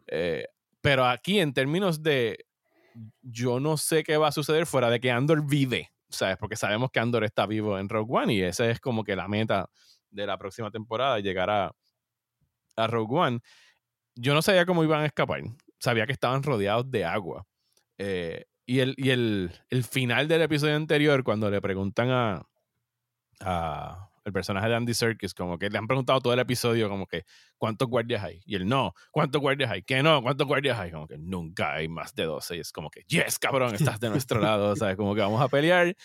[0.08, 0.46] Eh,
[0.82, 2.46] pero aquí en términos de
[3.22, 6.38] yo no sé qué va a suceder fuera de que Andor vive ¿sabes?
[6.38, 9.28] Porque sabemos que Andor está vivo en Rogue One y esa es como que la
[9.28, 9.70] meta
[10.10, 11.72] de la próxima temporada, llegar a,
[12.76, 13.40] a Rogue One.
[14.16, 15.42] Yo no sabía cómo iban a escapar,
[15.80, 17.46] sabía que estaban rodeados de agua.
[17.98, 22.44] Eh, y el, y el, el, final del episodio anterior, cuando le preguntan a,
[23.40, 27.06] a el personaje de Andy Serkis, como que le han preguntado todo el episodio, como
[27.08, 27.26] que,
[27.58, 28.42] ¿cuántos guardias hay?
[28.46, 29.84] Y él, no, ¿cuántos guardias hay?
[29.84, 30.22] ¿Qué no?
[30.22, 30.92] ¿Cuántos guardias hay?
[30.92, 32.58] Como que nunca hay más de 12.
[32.58, 34.96] Y es como que, yes, cabrón, estás de nuestro lado, ¿sabes?
[34.96, 35.96] Como que vamos a pelear.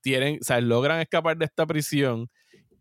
[0.00, 0.64] Tienen, ¿sabes?
[0.64, 2.28] Logran escapar de esta prisión.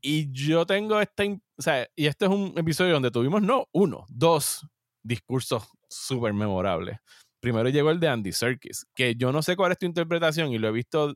[0.01, 4.05] Y yo tengo esta, o sea, y este es un episodio donde tuvimos, no, uno,
[4.09, 4.65] dos
[5.03, 6.97] discursos súper memorables.
[7.39, 10.57] Primero llegó el de Andy Serkis, que yo no sé cuál es tu interpretación y
[10.57, 11.15] lo he visto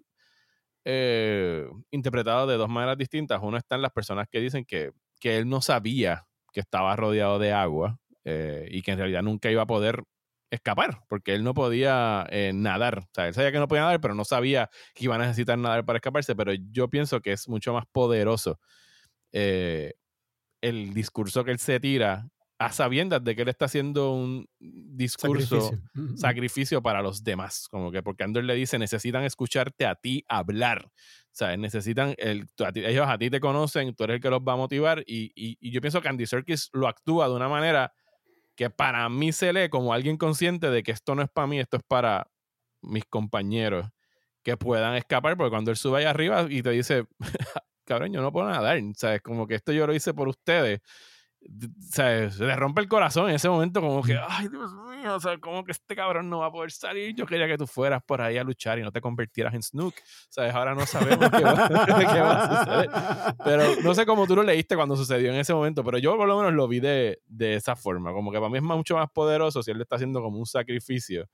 [0.86, 3.40] eh, interpretado de dos maneras distintas.
[3.42, 7.40] Uno está en las personas que dicen que, que él no sabía que estaba rodeado
[7.40, 10.04] de agua eh, y que en realidad nunca iba a poder
[10.52, 13.00] escapar, porque él no podía eh, nadar.
[13.00, 15.58] O sea, él sabía que no podía nadar, pero no sabía que iba a necesitar
[15.58, 16.36] nadar para escaparse.
[16.36, 18.60] Pero yo pienso que es mucho más poderoso
[20.62, 25.72] el discurso que él se tira a sabiendas de que él está haciendo un discurso,
[26.16, 26.82] sacrificio.
[26.82, 27.68] para los demás.
[27.70, 30.90] Como que porque Andor le dice, necesitan escucharte a ti hablar.
[31.32, 34.58] Sea, necesitan, el, ellos a ti te conocen, tú eres el que los va a
[34.58, 35.04] motivar.
[35.06, 37.94] Y, y, yo pienso que Andy Serkis lo actúa de una manera
[38.56, 41.60] que para mí se lee como alguien consciente de que esto no es para mí,
[41.60, 42.32] esto es para
[42.82, 43.90] mis compañeros
[44.44, 47.06] que puedan escapar, porque cuando él sube ahí arriba y te dice,
[47.84, 49.22] cabrón, yo no puedo nadar, ¿sabes?
[49.22, 50.80] Como que esto yo lo hice por ustedes
[51.92, 55.38] se le rompe el corazón en ese momento, como que, ay, Dios mío, o sea,
[55.38, 57.16] como que este cabrón no va a poder salir.
[57.16, 59.94] Yo quería que tú fueras por ahí a luchar y no te convirtieras en Snook.
[60.30, 60.54] ¿Sabes?
[60.54, 61.70] Ahora no sabemos qué va,
[62.14, 62.90] qué va, a suceder.
[63.44, 66.28] Pero no sé cómo tú lo leíste cuando sucedió en ese momento, pero yo por
[66.28, 68.12] lo menos lo vi de, de esa forma.
[68.14, 70.46] Como que para mí es mucho más poderoso si él le está haciendo como un
[70.46, 71.28] sacrificio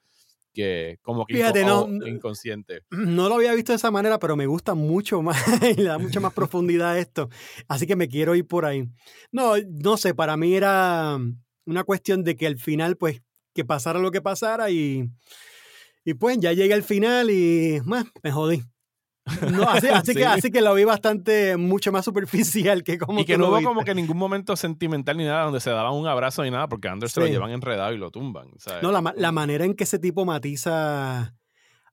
[0.53, 2.81] que como que Fíjate, no, inconsciente.
[2.89, 5.37] No lo había visto de esa manera, pero me gusta mucho más
[5.77, 7.29] y le da mucha más profundidad a esto.
[7.67, 8.89] Así que me quiero ir por ahí.
[9.31, 11.17] No, no sé, para mí era
[11.65, 13.21] una cuestión de que al final, pues,
[13.53, 15.09] que pasara lo que pasara y,
[16.05, 18.63] y pues ya llegué al final y más, me jodí.
[19.51, 23.19] No, así, que, así que lo vi bastante, mucho más superficial que como.
[23.19, 26.07] Y que no hubo como que ningún momento sentimental ni nada donde se daban un
[26.07, 28.49] abrazo ni nada, porque Anders se lo llevan enredado y lo tumban.
[28.81, 31.35] No, la, la, manera en que ese tipo matiza.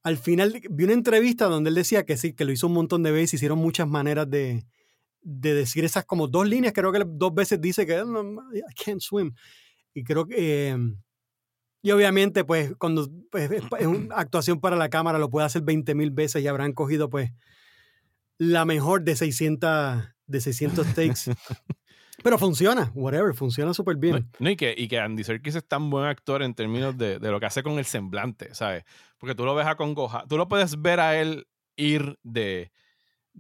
[0.03, 3.03] Al final vi una entrevista donde él decía que sí, que lo hizo un montón
[3.03, 4.65] de veces, hicieron muchas maneras de,
[5.21, 6.73] de decir esas como dos líneas.
[6.73, 9.35] Creo que dos veces dice que I can't swim.
[9.93, 10.69] Y creo que.
[10.69, 10.97] Em,
[11.83, 15.95] y obviamente, pues, cuando pues, es una actuación para la cámara, lo puede hacer 20
[15.95, 17.31] mil veces y habrán cogido, pues,
[18.39, 21.21] la mejor de 600, de 600 takes.
[22.23, 24.29] Pero funciona, whatever, funciona súper bien.
[24.41, 27.31] No, y, que, y que Andy Serkis es tan buen actor en términos de, de,
[27.31, 28.85] lo que hace con el semblante, ¿sabes?
[29.19, 32.73] Porque tú lo ves a Congoja, tú lo puedes ver a él ir de,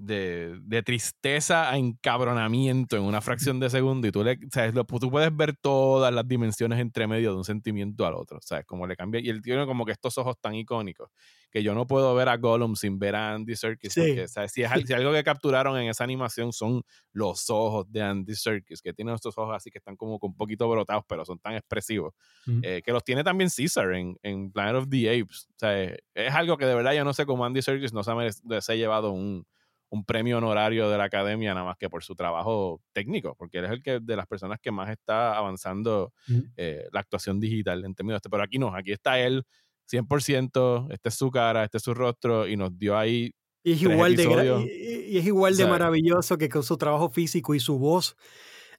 [0.00, 4.72] de, de, tristeza a encabronamiento en una fracción de segundo y tú, le, ¿sabes?
[4.72, 8.64] Lo, tú puedes ver todas las dimensiones entre medio de un sentimiento al otro, ¿sabes?
[8.64, 9.20] Como le cambia.
[9.20, 11.10] Y él tiene como que estos ojos tan icónicos
[11.50, 13.94] que yo no puedo ver a Gollum sin ver a Andy Serkis.
[13.94, 14.52] Porque, ¿sabes?
[14.52, 16.82] Si, es, si algo que capturaron en esa animación son
[17.12, 20.68] los ojos de Andy Serkis, que tienen estos ojos así que están como un poquito
[20.68, 22.14] brotados, pero son tan expresivos.
[22.62, 25.48] Eh, que los tiene también Caesar en, en Planet of the Apes.
[25.56, 28.76] Sea, es algo que de verdad yo no sé cómo Andy Serkis no se ha
[28.76, 29.44] llevado un
[29.90, 33.64] un premio honorario de la academia nada más que por su trabajo técnico, porque él
[33.66, 36.12] es el que de las personas que más está avanzando
[36.56, 38.30] eh, la actuación digital en términos de este.
[38.30, 39.44] Pero aquí no, aquí está él
[39.90, 43.32] 100%, este es su cara, este es su rostro y nos dio ahí.
[43.64, 47.60] Y es, igual de, y, es igual de maravilloso que con su trabajo físico y
[47.60, 48.16] su voz.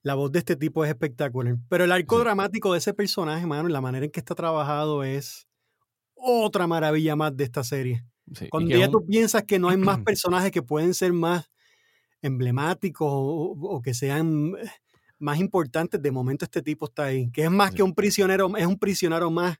[0.01, 1.57] La voz de este tipo es espectacular.
[1.68, 5.03] Pero el arco dramático de ese personaje, mano, y la manera en que está trabajado
[5.03, 5.47] es
[6.16, 8.05] otra maravilla más de esta serie.
[8.50, 11.50] Cuando ya tú piensas que no hay más personajes que pueden ser más
[12.22, 14.70] emblemáticos o, que sean eh,
[15.18, 18.66] más importantes, de momento este tipo está ahí, que es más que un prisionero, es
[18.66, 19.58] un prisionero más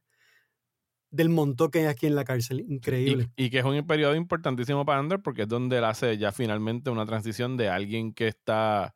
[1.12, 2.66] del montón que hay aquí en la cárcel.
[2.68, 3.30] Increíble.
[3.36, 6.90] Y, que es un periodo importantísimo para Ander porque es donde él hace ya finalmente
[6.90, 8.94] una transición de alguien que está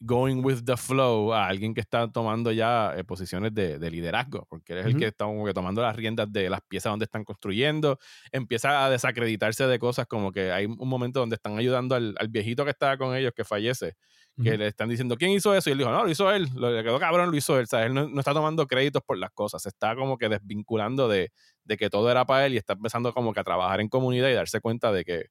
[0.00, 4.72] going with the flow a alguien que está tomando ya eh, posiciones de, liderazgo, porque
[4.72, 7.24] él es el que está como que tomando las riendas de las piezas donde están
[7.24, 7.98] construyendo,
[8.30, 12.64] empieza a desacreditarse de cosas como que hay un momento donde están ayudando al, viejito
[12.64, 13.94] que estaba con ellos que fallece,
[14.42, 15.70] que le están diciendo, ¿quién hizo eso?
[15.70, 17.76] Y él dijo, no, lo hizo él, lo, le quedó cabrón, lo hizo él, o
[17.76, 21.30] él no, está tomando créditos por las cosas, se está como que desvinculando de,
[21.64, 24.28] de que todo era para él y está empezando como que a trabajar en comunidad
[24.28, 25.26] y darse cuenta de que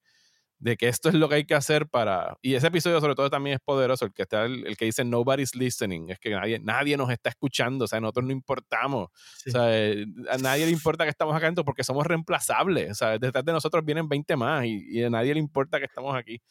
[0.63, 2.37] de que esto es lo que hay que hacer para...
[2.41, 5.55] Y ese episodio sobre todo también es poderoso, el que, está el, que dice nobody's
[5.55, 9.09] listening, es que nadie, nadie nos está escuchando, o sea, nosotros no importamos,
[9.45, 12.95] o sea, eh, a nadie le importa que estamos acá dentro porque somos reemplazables, o
[12.95, 16.15] sea, detrás de nosotros vienen 20 más y, y a nadie le importa que estamos
[16.15, 16.41] aquí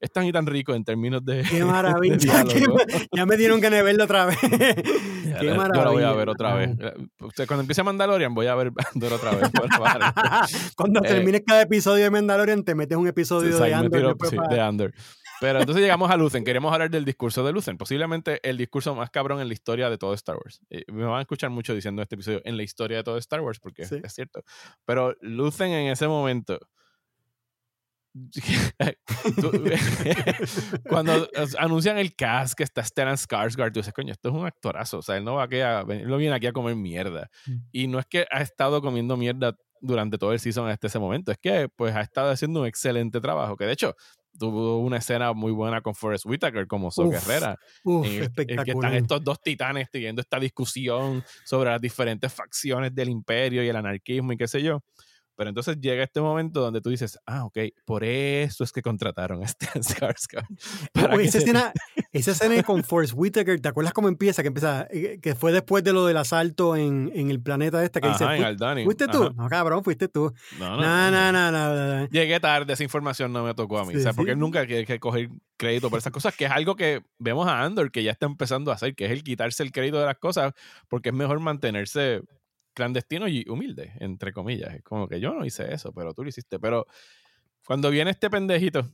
[0.00, 1.42] es tan y tan rico en términos de.
[1.42, 2.44] ¡Qué maravilla!
[3.12, 4.38] ya me dieron ganas de verlo otra vez.
[4.40, 5.74] ¡Qué maravilla!
[5.74, 6.70] Yo lo voy a ver otra vez.
[7.20, 9.50] Usted, cuando empiece Mandalorian, voy a ver Andor otra vez.
[10.76, 14.16] cuando eh, termines cada episodio de Mandalorian, te metes un episodio de Andor.
[14.28, 14.94] sí, de Andor.
[15.40, 16.44] Pero entonces llegamos a Lucen.
[16.44, 17.78] Queremos hablar del discurso de Lucen.
[17.78, 20.60] Posiblemente el discurso más cabrón en la historia de todo Star Wars.
[20.88, 23.58] me van a escuchar mucho diciendo este episodio en la historia de todo Star Wars,
[23.58, 24.42] porque es cierto.
[24.84, 26.58] Pero Lucen en ese momento
[30.88, 34.98] cuando anuncian el cast que está Stellan Skarsgård, tú dices, coño, esto es un actorazo,
[34.98, 37.30] o sea, él no va a, él no viene aquí a comer mierda.
[37.46, 37.56] Mm.
[37.72, 41.32] Y no es que ha estado comiendo mierda durante todo el season hasta ese momento,
[41.32, 43.94] es que pues ha estado haciendo un excelente trabajo, que de hecho
[44.38, 49.24] tuvo una escena muy buena con Forrest Whitaker como So Guerrera, en, que están estos
[49.24, 54.36] dos titanes teniendo esta discusión sobre las diferentes facciones del imperio y el anarquismo y
[54.36, 54.82] qué sé yo.
[55.40, 59.40] Pero entonces llega este momento donde tú dices, ah, ok, por eso es que contrataron
[59.42, 60.44] a Stan Skarsgård.
[61.22, 61.72] esa, escena,
[62.12, 64.42] esa escena con Forrest Whitaker, ¿te acuerdas cómo empieza?
[64.42, 68.02] Que empieza, eh, que fue después de lo del asalto en, en el planeta este
[68.02, 68.26] que dice,
[68.84, 69.32] ¿fuiste tú?
[69.34, 70.30] No, cabrón, fuiste tú.
[70.58, 73.96] No, no, no, no, no, Llegué tarde, esa información no me tocó a mí.
[73.96, 76.76] o sea, porque él nunca quiere que coger crédito por esas cosas, que es algo
[76.76, 79.72] que vemos a Andor que ya está empezando a hacer, que es el quitarse el
[79.72, 80.52] crédito de las cosas,
[80.90, 82.20] porque es mejor mantenerse
[82.74, 84.74] clandestino y humilde, entre comillas.
[84.74, 86.58] Es como que yo no hice eso, pero tú lo hiciste.
[86.58, 86.86] Pero
[87.66, 88.90] cuando viene este pendejito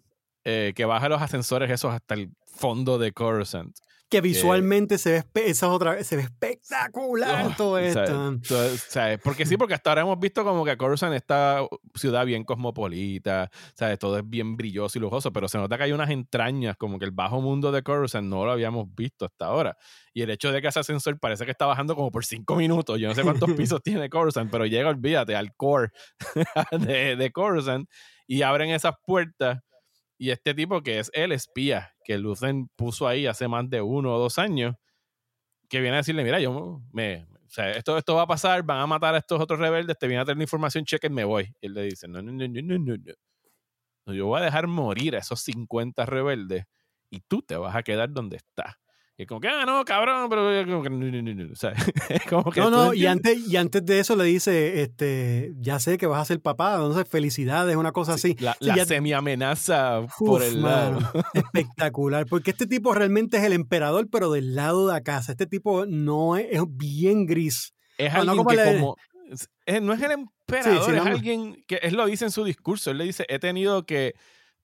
[0.49, 3.76] eh, que baja los ascensores esos hasta el fondo de Coruscant,
[4.09, 8.38] que visualmente se, ve, esa otra, se ve espectacular oh, todo esto.
[9.24, 11.66] porque sí, porque hasta ahora hemos visto como que Coruscant esta
[11.97, 13.99] ciudad bien cosmopolita, ¿sabes?
[13.99, 17.07] todo es bien brilloso y lujoso, pero se nota que hay unas entrañas, como que
[17.07, 19.76] el bajo mundo de Coruscant no lo habíamos visto hasta ahora.
[20.14, 23.01] Y el hecho de que ese ascensor parece que está bajando como por cinco minutos,
[23.01, 25.90] yo no sé cuántos pisos tiene Coruscant, pero llega, olvídate, al core
[26.70, 27.90] de, de Coruscant
[28.28, 29.59] y abren esas puertas
[30.18, 34.14] y este tipo que es el espía que Lucen puso ahí hace más de uno
[34.14, 34.76] o dos años,
[35.68, 38.80] que viene a decirle, mira, yo me, o sea, esto, esto va a pasar, van
[38.80, 41.52] a matar a estos otros rebeldes, te viene a tener información, cheque, me voy.
[41.60, 42.96] Y él le dice, no, no, no, no, no,
[44.06, 44.14] no.
[44.14, 46.64] Yo voy a dejar morir a esos 50 rebeldes
[47.10, 48.76] y tú te vas a quedar donde estás.
[49.18, 51.72] Y es como que, ah, no, cabrón, pero o sea,
[52.28, 55.96] como que no, no, y antes, y antes de eso le dice, este, ya sé
[55.96, 58.36] que vas a ser papá, entonces felicidades, una cosa así.
[58.38, 60.98] La, semi-amenaza por el lado.
[61.32, 65.32] espectacular, porque este tipo realmente es el emperador, pero del lado de la casa.
[65.32, 67.72] Este tipo no es, es bien gris.
[67.96, 68.96] Es alguien que como...
[69.80, 72.90] no es el emperador, es alguien que él lo dice en su discurso.
[72.90, 74.14] Él le dice, he tenido que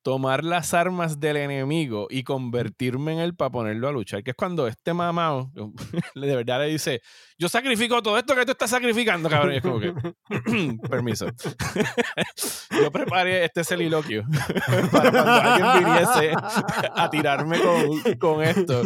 [0.03, 4.22] tomar las armas del enemigo y convertirme en él para ponerlo a luchar.
[4.22, 5.50] Que es cuando este mamado
[6.14, 7.00] de verdad le dice,
[7.38, 9.55] yo sacrifico todo esto que tú estás sacrificando, cabrón.
[9.55, 9.92] Y es como que,
[10.88, 11.26] permiso.
[12.82, 14.24] yo preparé este soliloquio
[14.92, 16.32] para cuando alguien viniese
[16.94, 18.82] a tirarme con, con esto.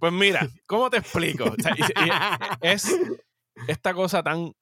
[0.00, 1.52] Pues mira, ¿cómo te explico?
[2.62, 2.98] es
[3.66, 4.52] esta cosa tan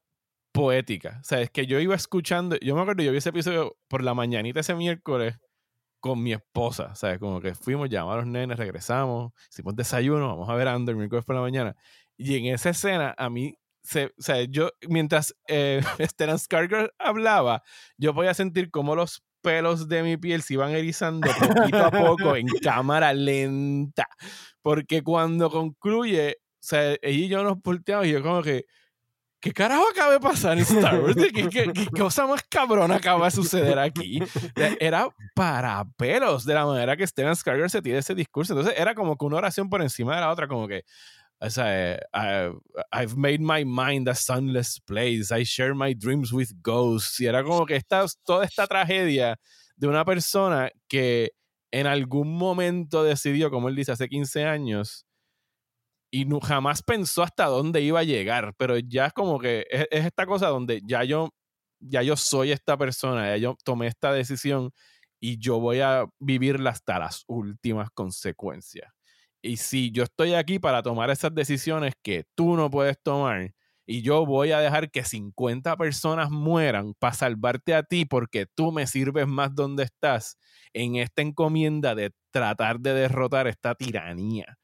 [0.53, 1.18] poética.
[1.20, 4.03] O sea, es que yo iba escuchando, yo me acuerdo, yo vi ese episodio por
[4.03, 5.37] la mañanita ese miércoles
[6.07, 7.19] con mi esposa, ¿sabes?
[7.19, 11.25] Como que fuimos, llamamos a los nenes, regresamos, hicimos desayuno, vamos a ver Under miércoles
[11.25, 11.77] por la mañana.
[12.17, 17.63] Y en esa escena, a mí, se, o sea, yo, mientras eh, Stellan Skarsgård hablaba,
[17.99, 22.35] yo podía sentir como los pelos de mi piel se iban erizando poquito a poco
[22.35, 24.09] en cámara lenta.
[24.61, 28.65] Porque cuando concluye, o sea, ella y yo nos volteamos y yo como que,
[29.41, 31.16] ¿qué carajo acaba de pasar en Star Wars?
[31.16, 34.20] ¿Qué, cosa más cabrona acaba de suceder aquí?
[34.80, 38.53] Era para pelos de la manera que Stellan Skarsgård se tiene ese discurso.
[38.53, 40.84] Entonces era como que una oración por encima de la otra, como que,
[41.39, 42.53] o sea, eh,
[42.93, 45.30] I've made my mind a sunless place.
[45.30, 47.20] I share my dreams with ghosts.
[47.20, 49.39] Y era como que esta, toda esta tragedia
[49.76, 51.32] de una persona que
[51.70, 55.06] en algún momento decidió, como él dice, hace 15 años,
[56.11, 59.87] y no, jamás pensó hasta dónde iba a llegar, pero ya es como que es,
[59.91, 61.31] esta cosa donde ya yo,
[61.81, 64.71] ya yo soy esta persona, ya yo tomé esta decisión
[65.21, 68.93] y yo voy a vivirla hasta las últimas consecuencias.
[69.43, 73.53] Y si yo estoy aquí para tomar esas decisiones que tú no puedes tomar,
[73.87, 78.73] y yo voy a dejar que 50 personas mueran para salvarte a ti porque tú
[78.73, 80.39] me sirves más donde estás
[80.73, 84.59] en esta encomienda de tratar de derrotar esta tiranía.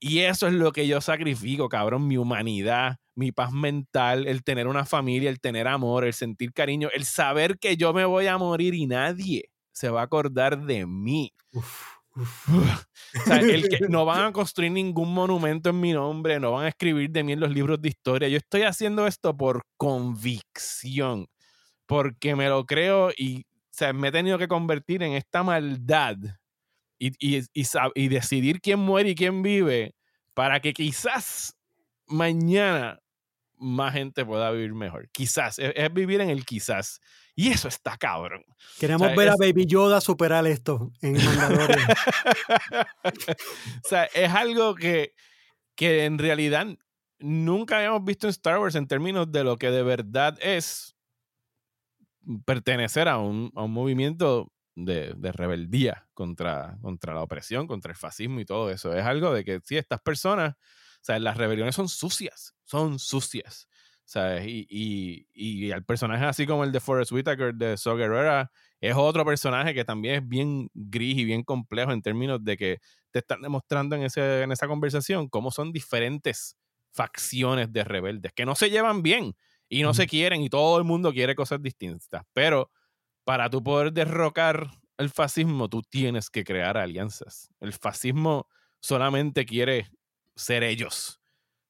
[0.00, 4.68] Y eso es lo que yo sacrifico, cabrón, mi humanidad, mi paz mental, el tener
[4.68, 8.38] una familia, el tener amor, el sentir cariño, el saber que yo me voy a
[8.38, 11.32] morir y nadie se va a acordar de mí.
[11.54, 16.66] O sea, el que no van a construir ningún monumento en mi nombre, no van
[16.66, 18.28] a escribir de mí en los libros de historia.
[18.28, 21.26] Yo estoy haciendo esto por convicción,
[21.86, 23.46] porque me lo creo y
[23.80, 26.16] o me he tenido que convertir en esta maldad
[26.98, 29.94] y, y, y, decidir quién muere y quién vive
[30.34, 31.56] para que quizás
[32.06, 33.00] mañana
[33.56, 35.08] más gente pueda vivir mejor.
[35.10, 37.00] Quizás, es, vivir en el quizás.
[37.34, 38.44] Y eso está cabrón.
[38.78, 41.88] Queremos ver a Baby Yoda superar esto en Mandalorian.
[43.04, 45.14] o sea, es algo que,
[45.74, 46.66] que en realidad
[47.18, 50.96] nunca habíamos visto en Star Wars en términos de lo que de verdad es
[52.44, 54.52] pertenecer a un, a un movimiento
[54.84, 58.94] de, rebeldía contra, contra la opresión, contra el fascismo y todo eso.
[58.94, 63.68] Es algo de que, sí, estas personas, o sea, las rebeliones son sucias, son sucias.
[64.04, 64.46] ¿sabes?
[64.46, 68.50] Y, y, y el personaje así como el de Forrest Whitaker de So Guerrera
[68.80, 72.78] es otro personaje que también es bien gris y bien complejo en términos de que
[73.10, 76.56] te están demostrando en, ese, en esa conversación cómo son diferentes
[76.90, 79.36] facciones de rebeldes que no se llevan bien
[79.68, 82.70] y no se quieren y todo el mundo quiere cosas distintas, pero
[83.28, 87.50] para tú poder derrocar el fascismo, tú tienes que crear alianzas.
[87.60, 88.48] El fascismo
[88.80, 89.90] solamente quiere
[90.34, 91.20] ser ellos.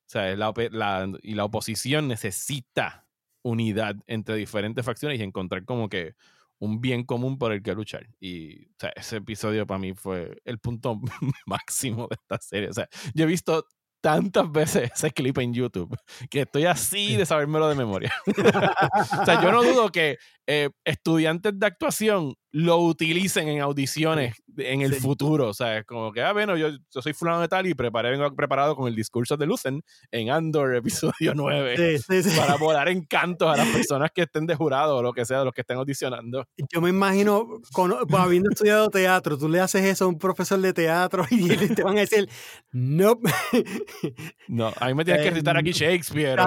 [0.07, 3.09] O sea, y la oposición necesita
[3.43, 6.15] unidad entre diferentes facciones y encontrar como que
[6.61, 8.07] un bien común por el que luchar.
[8.21, 11.01] Y ese episodio para mí fue el punto
[11.47, 12.69] máximo de esta serie.
[12.69, 13.67] O sea, yo he visto
[14.01, 15.97] tantas veces ese clip en YouTube
[16.31, 18.13] que estoy así de sabérmelo de memoria.
[18.27, 24.83] o sea, yo no dudo que eh, estudiantes de actuación lo utilicen en audiciones en
[24.83, 25.49] el futuro.
[25.49, 28.11] O sea, es como que, ah, bueno, yo, yo, soy fulano de tal y preparé,
[28.11, 30.75] vengo preparado con el discurso de Lucen en Andor,
[31.15, 32.01] episodio 9,
[32.37, 35.45] para volar encantos a las personas que estén de jurado o lo que sea, de
[35.45, 36.47] los que estén audicionando.
[36.73, 40.61] Yo me imagino, con, pues, habiendo estudiado teatro, tú le haces eso a un profesor
[40.61, 42.29] de teatro y te van a decir,
[42.73, 43.19] no.
[44.49, 46.39] no, a mí me tienes que recitar aquí Shakespeare.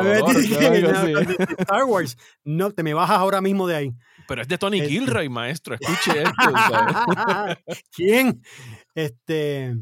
[1.59, 2.17] Star Wars.
[2.43, 3.93] No, te me bajas ahora mismo de ahí.
[4.31, 5.75] Pero es de Tony Gilroy, maestro.
[5.79, 6.31] Escuche esto.
[7.93, 8.41] ¿Quién?
[8.95, 9.75] Este.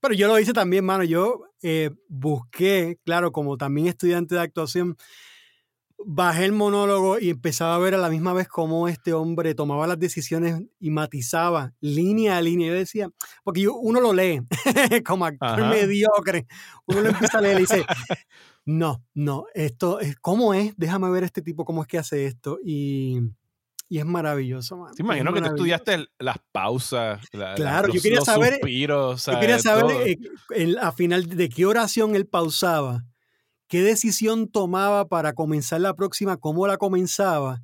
[0.00, 1.02] Pero yo lo hice también, mano.
[1.02, 4.98] Yo eh, busqué, claro, como también estudiante de actuación,
[6.04, 9.86] bajé el monólogo y empezaba a ver a la misma vez cómo este hombre tomaba
[9.86, 12.68] las decisiones y matizaba línea a línea.
[12.68, 13.08] Yo decía,
[13.44, 14.42] porque uno lo lee
[15.06, 16.46] como actor mediocre,
[16.84, 17.86] uno lo empieza a leer y dice,
[18.66, 20.74] no, no, esto, ¿cómo es?
[20.76, 22.58] Déjame ver este tipo, cómo es que hace esto.
[22.62, 23.22] Y,
[23.88, 24.92] y es maravilloso, man.
[24.98, 30.18] imagino que tú estudiaste las pausas, claro, yo quería saber, yo quería saber
[30.54, 33.04] eh, a final de qué oración él pausaba
[33.68, 37.62] qué decisión tomaba para comenzar la próxima, cómo la comenzaba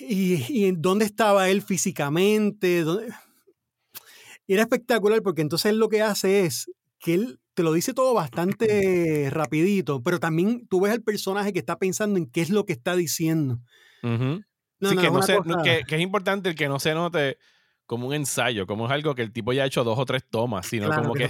[0.00, 2.84] y, en dónde estaba él físicamente.
[4.48, 8.14] Era espectacular porque entonces él lo que hace es que él te lo dice todo
[8.14, 12.64] bastante rapidito, pero también tú ves el personaje que está pensando en qué es lo
[12.64, 13.60] que está diciendo.
[14.88, 17.38] Que, es importante el que no se note
[17.86, 20.24] como un ensayo, como es algo que el tipo ya ha hecho dos o tres
[20.28, 21.28] tomas, sino como que,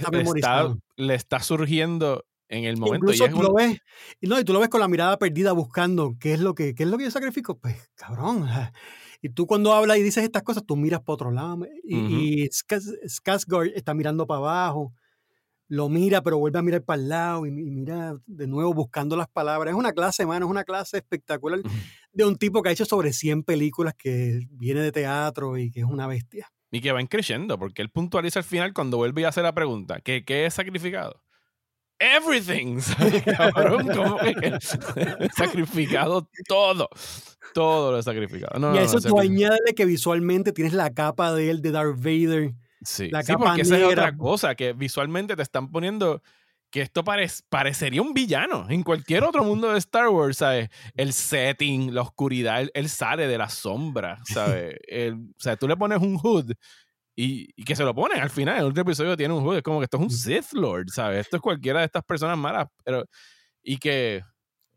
[0.95, 3.11] le está surgiendo en el momento.
[3.13, 3.79] y tú lo ves,
[4.21, 6.75] y no, y tú lo ves con la mirada perdida buscando qué es lo que,
[6.75, 7.57] qué es lo que yo sacrifico.
[7.57, 8.47] Pues, cabrón.
[9.21, 11.65] Y tú cuando hablas y dices estas cosas, tú miras para otro lado.
[11.83, 12.49] Y, uh
[13.73, 14.93] está mirando para abajo,
[15.73, 19.27] lo mira, pero vuelve a mirar para el lado y, mira de nuevo buscando las
[19.27, 19.73] palabras.
[19.73, 21.61] Es una clase, mano, es una clase espectacular
[22.11, 25.79] de un tipo que ha hecho sobre 100 películas, que viene de teatro y que
[25.79, 26.47] es una bestia.
[26.69, 29.99] Y que va creciendo, porque él puntualiza al final cuando vuelve a hacer la pregunta,
[30.01, 31.23] ¿qué, qué es sacrificado?
[32.03, 32.79] everything.
[33.37, 34.57] Cabrón, ¿cómo que
[35.35, 36.89] sacrificado todo.
[37.53, 38.75] Todo lo he sacrificado.
[38.75, 42.53] y a eso tú añade que visualmente tienes la capa de él, de Darth Vader.
[42.85, 46.21] Sí, la capa porque esa es otra cosa, que visualmente te están poniendo
[46.69, 47.03] que esto
[47.49, 50.69] parecería un villano en cualquier otro mundo de Star Wars, ¿sabes?
[50.95, 54.77] El setting, la oscuridad, él, sale de la sombra, ¿sabes?
[55.37, 56.51] o sea, tú le pones un hood
[57.15, 58.57] y, que se lo ponen al final.
[58.57, 59.57] El último episodio tiene un juego.
[59.57, 61.21] Es como que esto es un Sith Lord, ¿sabes?
[61.21, 62.67] Esto es cualquiera de estas personas malas.
[62.83, 63.05] Pero,
[63.61, 64.23] y que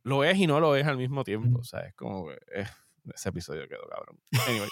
[0.02, 1.64] lo es y no lo es al mismo tiempo.
[1.64, 1.94] ¿sabes?
[1.94, 2.66] Como que eh,
[3.14, 4.18] ese episodio quedó cabrón.
[4.46, 4.68] Anyway.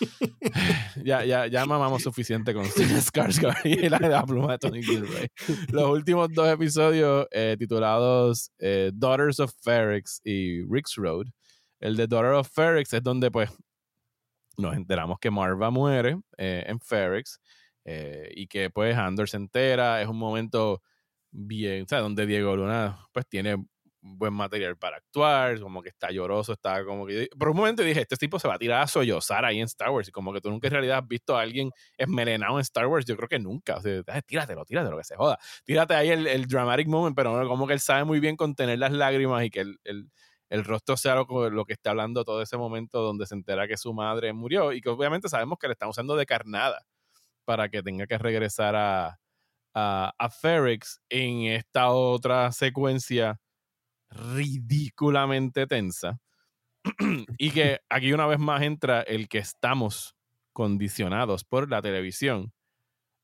[1.04, 5.28] ya, ya, ya mamamos suficiente con Steven Skarsgård y la, la, pluma de Tony Gilroy.
[5.70, 11.26] Los últimos dos episodios eh, titulados eh, Daughters of Ferrix y Rick's Road.
[11.80, 13.50] El de Daughter of Ferrix es donde pues
[14.56, 17.40] nos enteramos que Marva muere eh, en Ferrex
[18.34, 20.82] y que pues Andor se entera, es un momento
[21.30, 23.56] bien, o sea, donde Diego Luna pues tiene
[24.16, 27.28] buen material para actuar, como que está lloroso, está como que...
[27.38, 29.90] Por un momento dije, este tipo se va a tirar a sollozar ahí en Star
[29.90, 32.86] Wars y como que tú nunca en realidad has visto a alguien esmelenado en Star
[32.86, 36.26] Wars, yo creo que nunca, o sea, tíratelo, tíratelo, que se joda, tírate ahí el,
[36.26, 39.60] el dramatic moment, pero como que él sabe muy bien contener las lágrimas y que
[39.60, 40.08] el, el
[40.50, 43.92] el rostro sea lo, que está hablando todo ese momento donde se entera que su
[43.92, 46.86] madre murió y que obviamente sabemos que le están usando de carnada
[47.44, 49.18] para que tenga que regresar a,
[49.74, 50.30] a, a
[51.10, 53.40] en esta otra secuencia
[54.10, 56.20] ridículamente tensa.
[57.38, 60.16] y que aquí una vez más entra el que estamos
[60.52, 62.52] condicionados por la televisión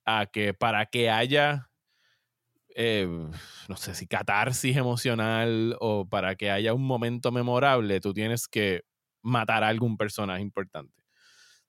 [0.05, 1.71] a que para que haya
[2.77, 3.07] eh,
[3.69, 8.83] no sé si catarsis emocional o para que haya un momento memorable, tú tienes que
[9.23, 11.03] matar a algún personaje importante.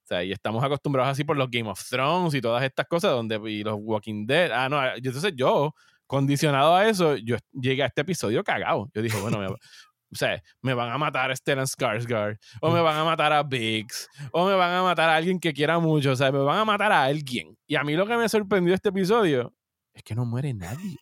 [0.04, 3.12] O sea, y estamos acostumbrados así por los Game of Thrones y todas estas cosas,
[3.12, 4.52] donde y los Walking Dead.
[4.52, 5.74] Ah, no, entonces yo,
[6.08, 8.90] condicionado a eso, yo llegué a este episodio cagado.
[8.94, 9.48] Yo dije, bueno, me,
[10.16, 13.44] o sea, me van a matar a Stellan Skarsgård, o me van a matar a
[13.44, 16.60] Biggs, o me van a matar a alguien que quiera mucho, o sea, me van
[16.60, 17.58] a matar a alguien.
[17.68, 19.54] Y a mí lo que me sorprendió este episodio
[19.94, 20.98] es que no muere nadie.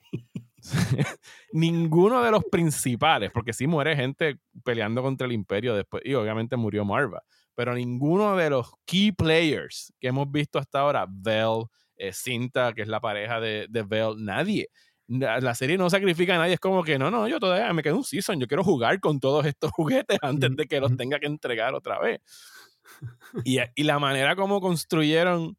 [1.51, 6.55] Ninguno de los principales, porque sí muere gente peleando contra el imperio después, y obviamente
[6.55, 7.21] murió Marva,
[7.55, 11.65] pero ninguno de los key players que hemos visto hasta ahora, Vel,
[11.97, 14.69] eh, Cinta, que es la pareja de, de Vel, nadie.
[15.07, 17.97] La serie no sacrifica a nadie, es como que no, no, yo todavía me quedo
[17.97, 21.27] un season, yo quiero jugar con todos estos juguetes antes de que los tenga que
[21.27, 22.21] entregar otra vez.
[23.45, 25.57] Y, y la manera como construyeron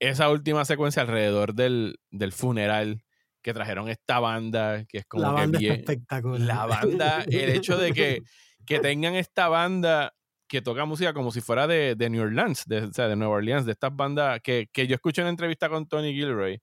[0.00, 3.04] esa última secuencia alrededor del, del, funeral
[3.42, 6.40] que trajeron esta banda, que es como la banda bien, espectacular.
[6.40, 8.22] La banda, el hecho de que,
[8.66, 10.12] que tengan esta banda
[10.48, 13.34] que toca música como si fuera de, de New Orleans, de, o sea, de Nueva
[13.34, 16.60] Orleans, de estas bandas que, que yo escuché en una entrevista con Tony Gilroy,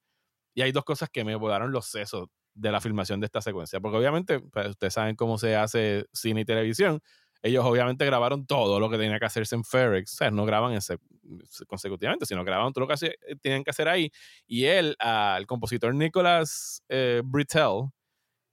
[0.56, 3.80] y hay dos cosas que me volaron los sesos de la filmación de esta secuencia,
[3.82, 7.02] porque obviamente pues, ustedes saben cómo se hace cine y televisión,
[7.44, 10.14] ellos obviamente grabaron todo lo que tenía que hacerse en Ferrex.
[10.14, 10.98] O sea, no graban ese,
[11.68, 14.12] consecutivamente, sino grabaron todo lo que eh, tenían que hacer ahí.
[14.48, 17.92] Y él, el compositor Nicholas eh, Britell,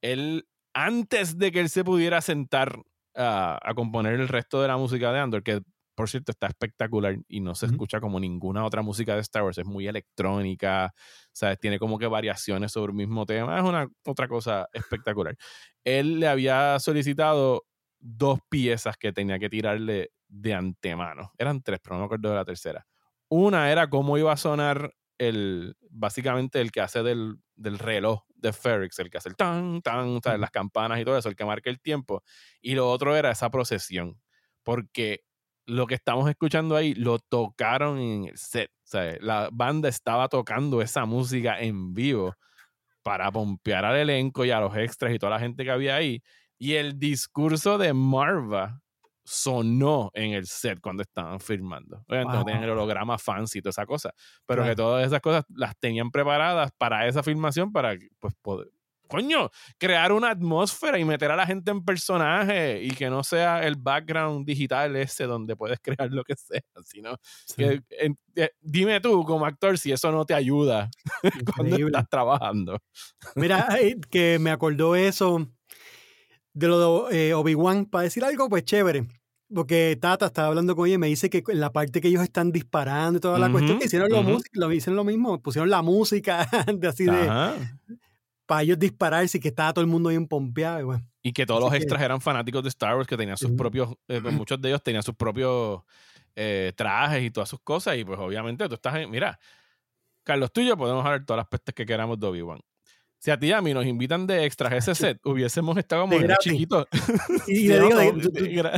[0.02, 2.82] él, antes de que él se pudiera sentar
[3.14, 5.62] a componer el resto de la música de Andor, que
[6.02, 9.56] por cierto está espectacular y no se escucha como ninguna otra música de Star Wars,
[9.58, 10.92] es muy electrónica,
[11.30, 11.60] ¿sabes?
[11.60, 15.36] Tiene como que variaciones sobre el mismo tema, es una otra cosa espectacular.
[15.84, 17.66] Él le había solicitado
[18.00, 21.30] dos piezas que tenía que tirarle de antemano.
[21.38, 22.84] Eran tres, pero no me acuerdo de la tercera.
[23.28, 28.52] Una era cómo iba a sonar el, básicamente el que hace del, del reloj de
[28.52, 31.70] Ferrix, el que hace el tan, tan, las campanas y todo eso, el que marca
[31.70, 32.24] el tiempo.
[32.60, 34.20] Y lo otro era esa procesión,
[34.64, 35.22] porque
[35.66, 38.70] lo que estamos escuchando ahí lo tocaron en el set.
[38.84, 42.34] O sea, la banda estaba tocando esa música en vivo
[43.02, 46.22] para pompear al elenco y a los extras y toda la gente que había ahí.
[46.58, 48.80] Y el discurso de Marva
[49.24, 52.04] sonó en el set cuando estaban filmando.
[52.08, 54.12] Obviamente no tenían el holograma fancy y toda esa cosa,
[54.46, 58.68] pero que todas esas cosas las tenían preparadas para esa filmación para pues poder,
[59.12, 63.62] coño, crear una atmósfera y meter a la gente en personaje y que no sea
[63.62, 67.16] el background digital ese donde puedes crear lo que sea, sino
[67.54, 67.82] que,
[68.36, 70.88] eh, dime tú como actor si eso no te ayuda
[71.54, 72.78] cuando estás trabajando.
[73.34, 73.68] Mira,
[74.10, 75.46] que me acordó eso
[76.54, 79.06] de lo de eh, Obi-Wan, para decir algo, pues chévere.
[79.54, 82.22] Porque Tata estaba hablando con ella y me dice que en la parte que ellos
[82.22, 86.48] están disparando y toda la cuestión, hicieron lo, lo, hicieron lo mismo, pusieron la música
[86.74, 87.28] de así de
[88.52, 90.94] para ellos dispararse y que estaba todo el mundo bien pompeado.
[91.22, 93.94] Y, y que todos los extras eran fanáticos de Star Wars, que tenían sus propios,
[94.08, 95.80] eh, pues, muchos de ellos tenían sus propios
[96.36, 97.96] eh, trajes y todas sus cosas.
[97.96, 99.40] Y pues obviamente tú estás en, mira,
[100.22, 102.60] Carlos, tú y yo podemos hablar todas las pestes que queramos de Obi-Wan
[103.18, 106.18] si a ti y a mí nos invitan de extras ese set, hubiésemos estado como
[106.40, 106.86] chiquitos.
[107.46, 108.70] Y, le digo,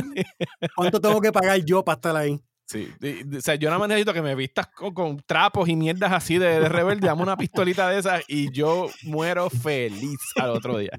[0.75, 2.39] ¿cuánto tengo que pagar yo para estar ahí?
[2.67, 2.91] Sí,
[3.37, 6.59] o sea, yo nada más necesito que me vistas con, trapos y mierdas así de,
[6.59, 10.97] de rebelde, dame una pistolita de esas y yo muero feliz al otro día.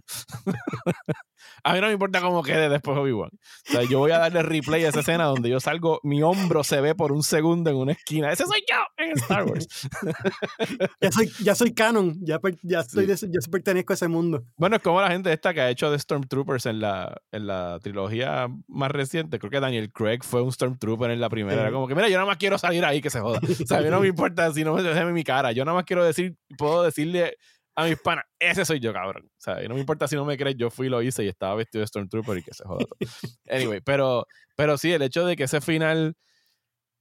[1.63, 3.31] A mí no me importa cómo quede después Obi-Wan.
[3.33, 6.65] O sea, yo voy a darle replay a esa escena donde yo salgo, mi hombro
[6.65, 8.33] se ve por un segundo en una esquina.
[8.33, 9.67] Ese soy yo en Star Wars.
[11.01, 13.17] ya, soy, ya soy canon, ya, ya, estoy, ya
[13.51, 14.45] pertenezco a ese mundo.
[14.57, 17.79] Bueno, es como la gente esta que ha hecho de Stormtroopers en la, en la
[17.83, 19.39] trilogía más reciente.
[19.39, 21.63] Creo que Daniel Craig fue un Stormtrooper en la primera.
[21.63, 23.41] Era como que, mira, yo nada más quiero salir ahí que se joda.
[23.43, 25.53] O sea, a mí no me importa si no me ve mi cara.
[25.53, 27.37] Yo nada más quiero decir, puedo decirle
[27.77, 29.27] a mis panas, ese soy yo, cabrón.
[29.27, 31.29] O sea, no me importa si no me crees, yo fui y lo hice y
[31.29, 32.99] estaba vestido de Stormtrooper y que se joda todo.
[33.51, 36.17] Anyway, pero, pero sí, el hecho de que ese final.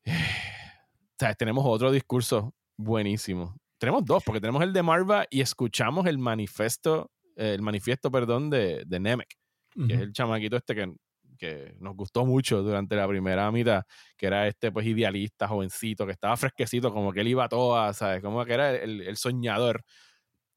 [1.17, 3.55] sea, Tenemos otro discurso buenísimo.
[3.77, 8.83] Tenemos dos, porque tenemos el de Marva y escuchamos el manifiesto, el manifiesto, perdón, de,
[8.85, 9.29] de Nemec,
[9.87, 10.93] que es el chamaquito este que,
[11.37, 13.83] que nos gustó mucho durante la primera mitad,
[14.17, 17.97] que era este pues idealista, jovencito, que estaba fresquecito, como que él iba a todas,
[17.97, 18.21] ¿sabes?
[18.21, 19.83] Como que era el, el soñador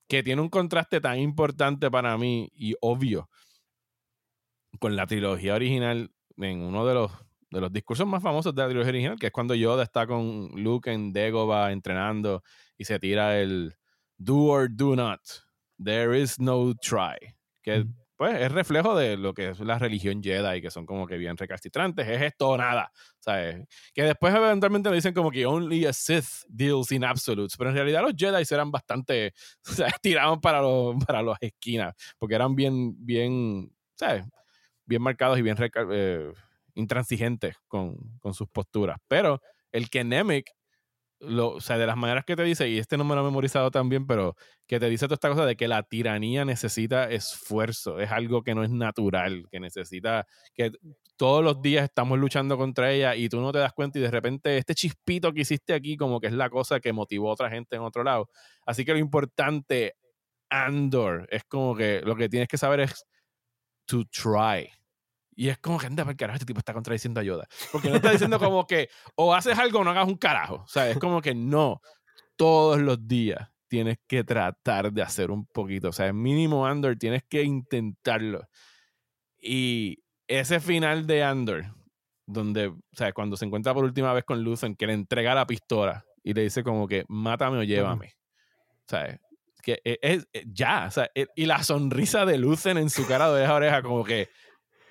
[0.09, 3.29] que tiene un contraste tan importante para mí y obvio
[4.81, 7.13] con la trilogía original en uno de los,
[7.51, 10.51] de los discursos más famosos de la trilogía original, que es cuando Yoda está con
[10.55, 12.43] Luke en Dagobah entrenando
[12.77, 13.77] y se tira el
[14.17, 15.21] do or do not,
[15.83, 17.17] there is no try,
[17.63, 17.85] que
[18.19, 21.37] pues es reflejo de lo que es la religión Jedi, que son como que bien
[21.37, 22.91] recalcitrantes, es esto o nada,
[23.21, 23.65] ¿sabes?
[23.95, 27.77] Que después eventualmente le dicen como que only a Sith deals in absolutes, pero en
[27.77, 32.97] realidad los Jedi eran bastante, sea, tiraban para, los, para las esquinas, porque eran bien,
[33.07, 34.25] bien, ¿sabes?
[34.85, 35.57] Bien marcados y bien
[35.93, 36.33] eh,
[36.75, 38.99] intransigentes con, con sus posturas.
[39.07, 39.41] Pero
[39.71, 40.58] el que Nemec
[41.21, 43.25] lo, o sea, de las maneras que te dice, y este no me lo he
[43.25, 47.99] memorizado también, pero que te dice toda esta cosa de que la tiranía necesita esfuerzo,
[47.99, 50.73] es algo que no es natural, que necesita, que
[51.17, 54.11] todos los días estamos luchando contra ella y tú no te das cuenta y de
[54.11, 57.51] repente este chispito que hiciste aquí como que es la cosa que motivó a otra
[57.51, 58.31] gente en otro lado.
[58.65, 59.97] Así que lo importante,
[60.49, 63.05] Andor, es como que lo que tienes que saber es
[63.87, 64.71] to try.
[65.39, 67.47] Y es como que anda, carajo, este tipo está contradiciendo a Yoda.
[67.71, 70.57] Porque no está diciendo como que o haces algo o no hagas un carajo.
[70.65, 71.81] O sea, es como que no.
[72.35, 75.91] Todos los días tienes que tratar de hacer un poquito.
[75.91, 78.49] O sea, mínimo Andor tienes que intentarlo.
[79.41, 81.67] Y ese final de Andor,
[82.27, 85.47] donde, o sea, cuando se encuentra por última vez con Luthen, que le entrega la
[85.47, 88.17] pistola y le dice como que mátame o llévame.
[88.87, 89.21] O sea,
[89.63, 93.07] que e, es, e, ya, o sea, e, y la sonrisa de Luthen en su
[93.07, 94.29] cara de oreja a oreja, como que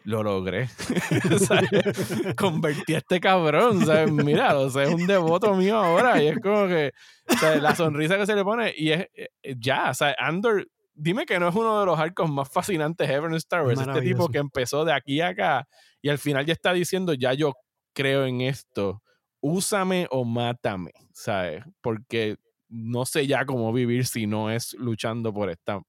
[0.07, 0.69] lo logré.
[2.37, 4.09] Convertí a este cabrón, ¿sabes?
[4.09, 6.93] Mira, o sea, es un devoto mío ahora y es como que
[7.59, 11.37] la sonrisa que se le pone y es eh, ya, o sea, Andor, dime que
[11.39, 14.37] no es uno de los arcos más fascinantes ever en Star Wars, este tipo que
[14.37, 15.67] empezó de aquí a acá
[16.01, 17.53] y al final ya está diciendo, ya yo
[17.93, 19.03] creo en esto,
[19.41, 21.65] úsame o mátame, ¿sabes?
[21.81, 22.37] Porque
[22.69, 25.81] no sé ya cómo vivir si no es luchando por esta,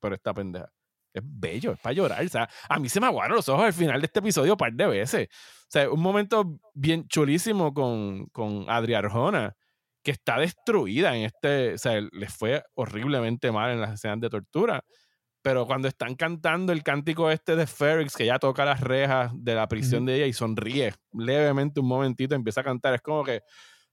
[0.00, 0.72] por esta pendeja
[1.12, 2.24] es bello, es para llorar.
[2.24, 4.58] O sea, a mí se me aguaron los ojos al final de este episodio un
[4.58, 5.28] par de veces.
[5.30, 9.56] O sea, un momento bien chulísimo con, con Adria Arjona,
[10.02, 11.74] que está destruida en este.
[11.74, 14.84] O sea, le fue horriblemente mal en las escenas de tortura.
[15.42, 19.54] pero cuando están cantando el cántico este de Ferrix, que ya toca las rejas de
[19.54, 23.38] la prisión de ella y sonríe levemente un momentito, empieza a cantar, es como que,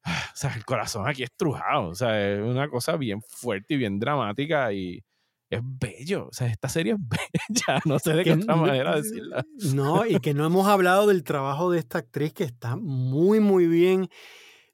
[0.05, 3.99] o sea, el corazón aquí estrujado, o sea, es una cosa bien fuerte y bien
[3.99, 5.03] dramática y
[5.49, 6.99] es bello, o sea, esta serie es
[7.67, 9.45] bella, no sé de qué otra manera decirla.
[9.73, 13.67] No, y que no hemos hablado del trabajo de esta actriz que está muy, muy
[13.67, 14.09] bien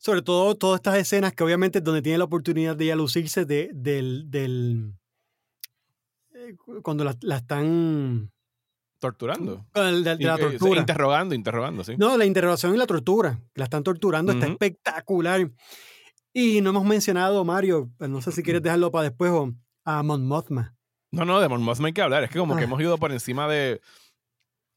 [0.04, 3.70] sobre todo todas estas escenas que obviamente donde tiene la oportunidad de ella lucirse de,
[3.74, 4.94] del, del
[6.34, 8.30] eh, cuando la, están
[9.00, 9.66] torturando.
[9.74, 10.82] De, la tortura.
[10.82, 11.96] Interrogando, interrogando, sí.
[11.98, 13.40] No, la interrogación y la tortura.
[13.56, 15.50] La están torturando, está espectacular.
[16.34, 19.54] Y no hemos mencionado, Mario, no sé si quieres dejarlo para después, o
[19.86, 20.76] a Mon Mothma.
[21.12, 22.24] No, no, de Mon Mothma hay que hablar.
[22.24, 22.66] Es que como que ah.
[22.66, 23.82] hemos ido por encima de,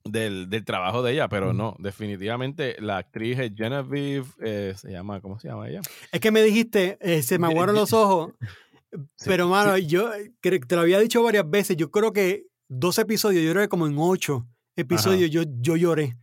[0.04, 5.20] del, del, trabajo de ella, pero no, definitivamente la actriz es Genevieve, eh, se llama,
[5.20, 5.80] ¿cómo se llama ella?
[6.12, 8.34] Es que me dijiste, eh, se me aguaron los ojos,
[9.24, 13.50] pero mano, yo te lo había dicho varias veces, yo creo que dos episodios, yo
[13.52, 14.46] creo que como en ocho
[14.76, 16.16] episodios yo, yo lloré.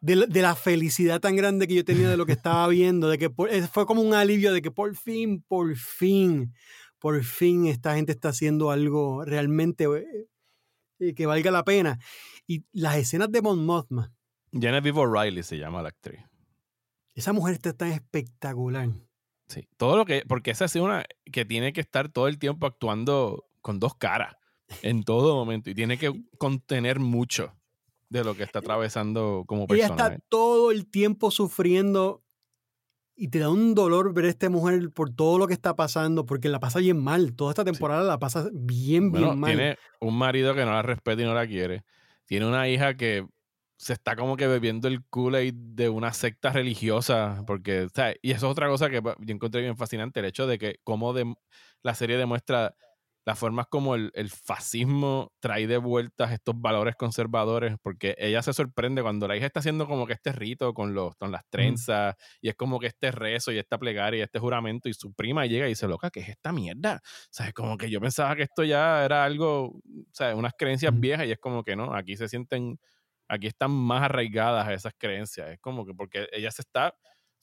[0.00, 3.18] De, de, la felicidad tan grande que yo tenía de lo que estaba viendo, de
[3.18, 3.30] que
[3.70, 6.54] fue como un alivio de que por fin, por fin,
[7.06, 9.84] por fin esta gente está haciendo algo realmente
[10.98, 12.00] eh, que valga la pena.
[12.48, 14.12] Y las escenas de Mon Mothma.
[14.50, 16.18] Genevieve O'Reilly se llama la actriz.
[17.14, 18.88] Esa mujer está tan espectacular.
[19.46, 20.24] Sí, todo lo que.
[20.26, 24.34] Porque esa es una que tiene que estar todo el tiempo actuando con dos caras
[24.82, 27.54] en todo momento y tiene que contener mucho
[28.08, 29.94] de lo que está atravesando como persona.
[29.94, 32.24] Ella está todo el tiempo sufriendo
[33.16, 36.26] y te da un dolor ver a esta mujer por todo lo que está pasando,
[36.26, 37.34] porque la pasa bien mal.
[37.34, 39.50] Toda esta temporada la pasa bien, bien mal.
[39.50, 41.84] Tiene un marido que no la respeta y no la quiere
[42.26, 43.26] tiene una hija que
[43.78, 48.32] se está como que bebiendo el Kool-Aid de una secta religiosa, porque, o sea, y
[48.32, 51.34] eso es otra cosa que yo encontré bien fascinante, el hecho de que como de,
[51.82, 52.74] la serie demuestra
[53.26, 59.02] las formas como el, fascismo trae de vueltas estos valores conservadores, porque ella se sorprende
[59.02, 62.48] cuando la hija está haciendo como que este rito con, los, con las trenzas, y
[62.48, 65.66] es como que este rezo y esta plegaria y este juramento, y su prima llega
[65.66, 67.00] y dice, loca, ¿qué es esta mierda?
[67.02, 70.52] O sea, es como que yo pensaba que esto ya era algo, o sea, unas
[70.56, 72.78] creencias viejas, y es como que no, aquí se sienten,
[73.26, 76.94] aquí están más arraigadas esas creencias, es como que porque ella se está,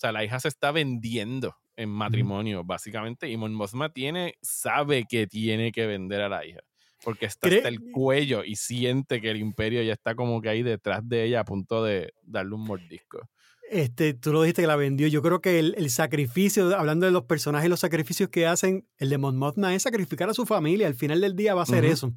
[0.04, 3.30] sea, la hija se está vendiendo en matrimonio, básicamente.
[3.30, 6.60] Y Mon Mothma tiene, sabe que tiene que vender a la hija.
[7.04, 10.64] Porque está hasta el cuello y siente que el imperio ya está como que ahí
[10.64, 13.30] detrás de ella a punto de darle un mordisco.
[13.70, 15.08] Este, tú lo dijiste que la vendió.
[15.08, 19.18] Yo creo que el, sacrificio, hablando de los personajes, los sacrificios que hacen, el de
[19.18, 20.88] Mon Mothma es sacrificar a su familia.
[20.88, 22.14] Al final del día va a ser eso.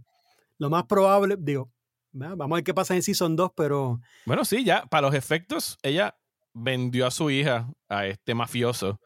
[0.58, 1.70] Lo más probable, digo,
[2.12, 4.00] vamos a ver qué pasa en Season 2, pero...
[4.24, 6.16] Bueno, sí, ya, para los efectos, ella
[6.56, 9.00] vendió a su hija a este mafioso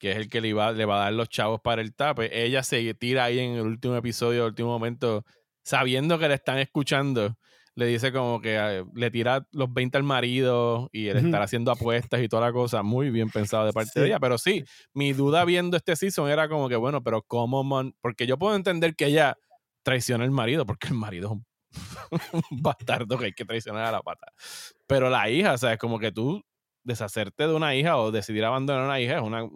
[0.00, 2.44] que es el que le, va, le va a dar los chavos para el tape,
[2.44, 5.24] ella se tira ahí en el último episodio, el último momento,
[5.62, 7.36] sabiendo que le están escuchando,
[7.74, 11.70] le dice como que ah, le tira los 20 al marido y él estar haciendo
[11.70, 14.18] apuestas y toda la cosa, muy bien pensado de parte de ella.
[14.18, 14.64] Pero sí,
[14.94, 17.62] mi duda viendo este season era como que, bueno, pero ¿cómo?
[18.00, 19.36] Porque yo puedo entender que ella
[19.82, 23.92] traiciona al marido, porque el marido es un, un bastardo que hay que traicionar a
[23.92, 24.28] la pata.
[24.86, 26.42] Pero la hija, o sea, es como que tú
[26.84, 29.48] deshacerte de una hija o decidir abandonar a una hija es una,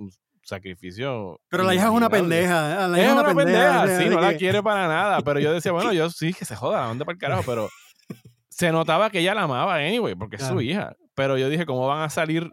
[0.44, 1.40] sacrificio.
[1.48, 2.86] Pero la hija es una pendeja.
[2.88, 5.20] La hija es una, pendeja, sí, no la quiere para nada.
[5.22, 7.42] Pero yo decía, bueno, yo sí, que se joda, ¿dónde para el carajo?
[7.46, 7.68] Pero
[8.48, 10.96] se notaba que ella la amaba anyway, porque es su hija.
[11.14, 12.50] Pero yo dije, ¿cómo van a salir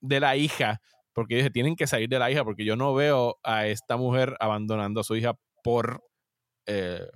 [0.00, 0.80] de la hija?
[1.12, 3.96] Porque yo dije, tienen que salir de la hija, porque yo no veo a esta
[3.96, 6.02] mujer abandonando a su hija por.
[6.66, 7.06] Eh,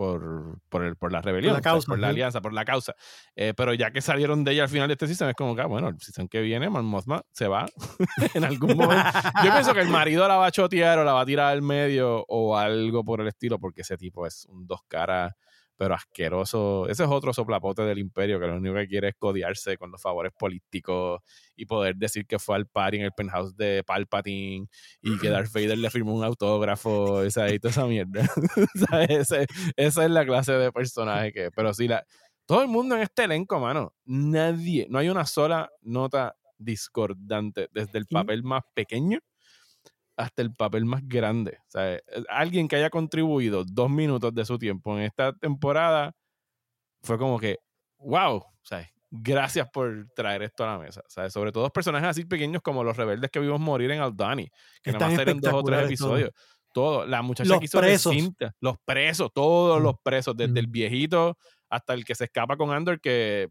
[0.00, 2.96] por, por, el, por la rebelión, por la, causa, por la alianza, por la causa.
[3.36, 5.60] Eh, pero ya que salieron de ella al final de este season, es como que,
[5.60, 6.90] ah, bueno, el season que viene, Man
[7.32, 7.66] se va
[8.34, 9.04] en algún momento.
[9.44, 11.60] Yo pienso que el marido la va a chotear o la va a tirar al
[11.60, 15.34] medio o algo por el estilo, porque ese tipo es un dos caras
[15.80, 16.86] pero asqueroso.
[16.90, 20.02] Ese es otro soplapote del imperio que lo único que quiere es codiarse con los
[20.02, 21.22] favores políticos
[21.56, 24.68] y poder decir que fue al party en el penthouse de Palpatine
[25.00, 28.28] y que Darth Vader le firmó un autógrafo, esa, y toda esa mierda.
[29.78, 31.50] esa es la clase de personaje que.
[31.50, 32.04] Pero sí, la,
[32.44, 37.96] todo el mundo en este elenco, mano, nadie, no hay una sola nota discordante, desde
[37.96, 39.20] el papel más pequeño
[40.20, 41.58] hasta el papel más grande.
[41.68, 46.12] O sea, eh, alguien que haya contribuido dos minutos de su tiempo en esta temporada
[47.02, 47.58] fue como que,
[47.98, 48.44] wow,
[49.10, 51.02] gracias por traer esto a la mesa.
[51.08, 51.32] ¿sabes?
[51.32, 54.48] Sobre todo personajes así pequeños como los rebeldes que vimos morir en Aldani,
[54.82, 56.30] que nada más eran dos o tres episodios.
[56.72, 57.04] Todo.
[57.04, 58.12] La muchacha que hizo presos.
[58.12, 59.82] Cinta, los presos, todos mm.
[59.82, 61.36] los presos, desde el viejito
[61.68, 63.48] hasta el que se escapa con Andor, que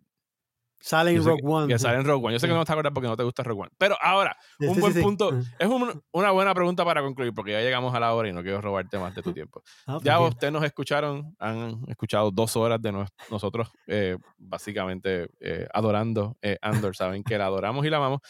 [0.80, 1.68] Sale en Rogue One.
[1.68, 2.34] Que sale en Rogue One.
[2.34, 3.72] Yo sé que no te acuerdas porque no te gusta Rogue One.
[3.78, 5.38] Pero ahora, un buen punto.
[5.58, 5.68] Es
[6.12, 8.98] una buena pregunta para concluir porque ya llegamos a la hora y no quiero robarte
[8.98, 9.62] más de tu tiempo.
[9.86, 12.94] Ah, ya ustedes nos escucharon, han escuchado dos horas de
[13.30, 16.96] nosotros eh, básicamente eh, adorando eh, Andor.
[16.96, 18.22] Saben que la adoramos y la amamos.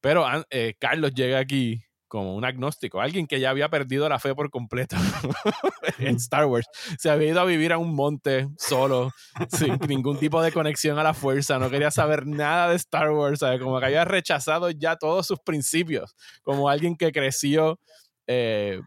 [0.00, 0.24] pero
[0.78, 4.96] Carlos llega aquí como un agnóstico, alguien que ya había perdido la fe por completo
[5.98, 6.66] en Star Wars.
[6.98, 9.10] Se había ido a vivir a un monte solo,
[9.48, 13.40] sin ningún tipo de conexión a la fuerza, no quería saber nada de Star Wars,
[13.60, 17.78] como que había rechazado ya todos sus principios, como alguien que creció
[18.26, 18.80] eh,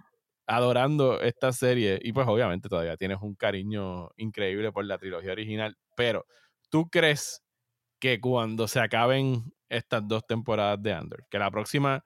[0.48, 2.00] adorando esta serie.
[2.02, 6.26] Y pues obviamente todavía tienes un cariño increíble por la trilogía original, pero
[6.70, 7.44] ¿tú crees
[8.00, 12.04] que cuando se acaben estas dos temporadas de Andor, que la próxima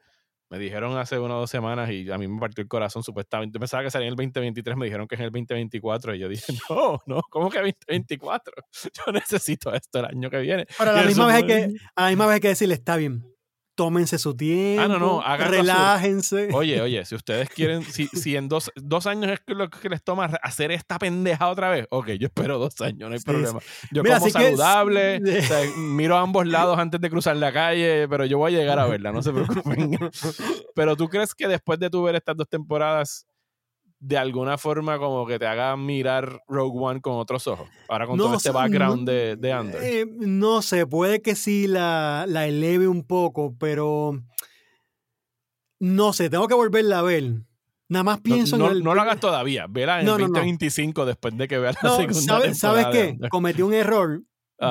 [0.49, 3.59] me dijeron hace una o dos semanas y a mí me partió el corazón supuestamente.
[3.59, 6.29] Pensaba que salía en el 2023, me dijeron que es en el 2024 y yo
[6.29, 8.53] dije, no, no, ¿cómo que 2024?
[9.05, 10.65] Yo necesito esto el año que viene.
[10.77, 12.95] Pero a la, misma vez, hay que, a la misma vez hay que decirle, está
[12.95, 13.23] bien,
[13.75, 16.49] tómense su tiempo, ah, no, no, relájense.
[16.53, 20.03] Oye, oye, si ustedes quieren, si, si en dos, dos, años es lo que les
[20.03, 23.59] toma hacer esta pendeja otra vez, ok, yo espero dos años, no hay problema.
[23.91, 25.19] Yo como saludable,
[25.77, 28.87] miro a ambos lados antes de cruzar la calle, pero yo voy a llegar a
[28.87, 29.97] verla, no se preocupen.
[30.73, 33.27] pero tú crees que después de tu ver estas dos temporadas,
[34.05, 37.67] de alguna forma como que te haga mirar Rogue One con otros ojos.
[37.89, 39.81] Ahora con todo este background de, de Andor.
[39.83, 44.21] Eh, no sé, puede que sí la, la, eleve un poco, pero
[45.79, 47.33] no sé, tengo que volverla a ver.
[47.89, 48.83] Nada más pienso no, en el...
[48.83, 52.87] No lo hagas todavía, verá en 2025 después de que veas la segunda ¿sabes, ¿Sabes
[52.91, 53.17] qué?
[53.29, 54.21] Cometí un error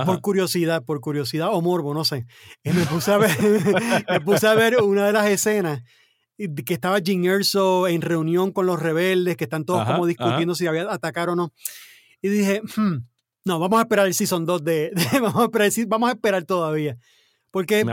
[0.07, 2.26] por curiosidad, por curiosidad o morbo, no sé.
[2.62, 3.30] Y me puse a ver,
[4.09, 5.82] me puse a ver una de las escenas
[6.37, 10.66] que estaba Jim Erso en reunión con los rebeldes, que están todos como discutiendo si
[10.66, 11.53] había atacar o no.
[12.22, 12.97] Y dije, hmm,
[13.45, 14.93] no, vamos a esperar el Season 2 de...
[15.20, 16.97] vamos, a esperar, vamos a esperar todavía.
[17.51, 17.85] Porque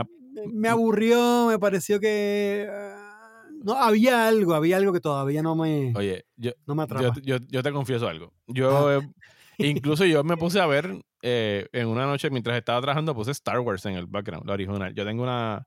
[0.52, 2.66] me, aburrió, me pareció que...
[2.68, 5.92] Ah, no, había algo, había algo que todavía no me...
[5.94, 7.14] Oye, yo, no me atrapa.
[7.22, 8.32] Yo, yo, te confieso algo.
[8.48, 9.00] Yo...
[9.58, 13.60] incluso yo me puse a ver eh, en una noche mientras estaba trabajando, puse Star
[13.60, 14.94] Wars en el background, la original.
[14.94, 15.66] Yo tengo una,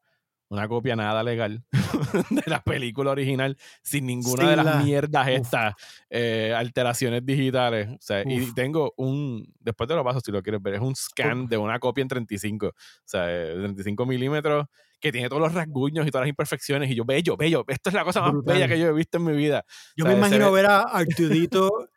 [0.49, 1.63] una copia nada legal
[2.29, 5.73] de la película original sin ninguna de las mierdas estas
[6.09, 7.89] eh, alteraciones digitales.
[7.89, 10.95] O sea, y tengo un, después te lo paso si lo quieres ver, es un
[10.95, 12.73] scan de una copia en 35, o
[13.03, 14.65] sea, 35 eh, milímetros
[14.99, 17.93] que tiene todos los rasguños y todas las imperfecciones y yo, bello, bello, esto es
[17.93, 19.65] la cosa más bella que yo he visto en mi vida.
[19.95, 21.89] Yo me imagino ver a Artudito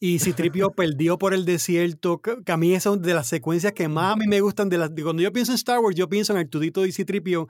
[0.00, 4.12] y Citripio perdió por el desierto, que a mí es de las secuencias que más
[4.12, 4.68] a mí me gustan.
[4.68, 7.48] De las, cuando yo pienso en Star Wars, yo pienso en Artudito y Citripio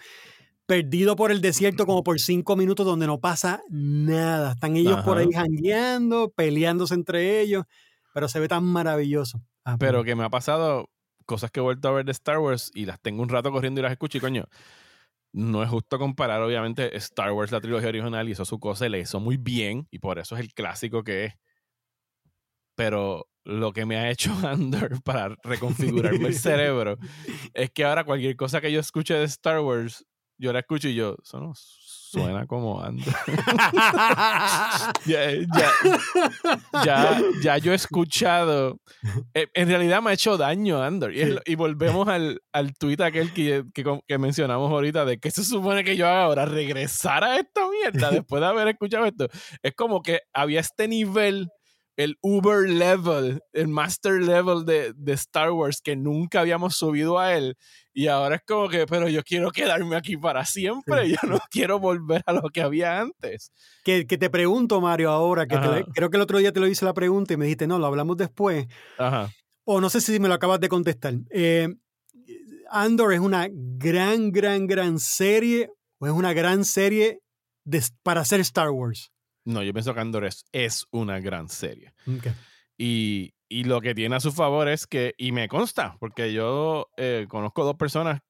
[0.68, 4.52] perdido por el desierto como por cinco minutos donde no pasa nada.
[4.52, 7.64] Están ellos por ahí jangueando, peleándose entre ellos,
[8.12, 9.40] pero se ve tan maravilloso.
[9.64, 10.90] Ah, pero que me ha pasado
[11.24, 13.80] cosas que he vuelto a ver de Star Wars y las tengo un rato corriendo
[13.80, 14.44] y las escucho y coño,
[15.32, 19.00] no es justo comparar obviamente Star Wars, la trilogía original, hizo su cosa y le
[19.00, 21.34] hizo muy bien y por eso es el clásico que es.
[22.74, 26.98] Pero lo que me ha hecho Andor para reconfigurarme el cerebro
[27.54, 30.04] es que ahora cualquier cosa que yo escuche de Star Wars
[30.38, 31.52] yo la escucho y yo, eso no
[32.10, 33.14] suena como Andor.
[35.06, 35.32] ya,
[36.84, 38.80] ya, ya, yo he escuchado.
[39.34, 41.12] Eh, en realidad me ha hecho daño Andor.
[41.14, 45.96] Y, volvemos al, al tweet aquel que, que, mencionamos ahorita de que se supone que
[45.96, 49.28] yo haga ahora, regresar a esta mierda después de haber escuchado esto.
[49.62, 51.50] Es como que había este nivel
[51.98, 57.34] el Uber level, el master level de, de, Star Wars que nunca habíamos subido a
[57.34, 57.56] él.
[57.92, 61.80] Y ahora es como que, pero yo quiero quedarme aquí para siempre, yo no quiero
[61.80, 63.50] volver a lo que había antes.
[63.82, 65.56] Que, que te pregunto, Mario, ahora, que
[65.92, 67.86] creo que el otro día te lo hice la pregunta y me dijiste, no, lo
[67.86, 68.68] hablamos después.
[68.96, 69.32] Ajá.
[69.64, 71.14] O no sé si me lo acabas de contestar.
[71.30, 71.68] Eh,
[72.70, 77.18] Andor es una gran, gran, gran serie, o es una gran serie
[77.64, 79.10] de, para hacer Star Wars.
[79.48, 81.94] No, yo pienso que Andor es, una gran serie.
[82.76, 87.24] Y, lo que tiene a su favor es que, y me consta, porque yo eh,
[87.30, 88.20] conozco dos personas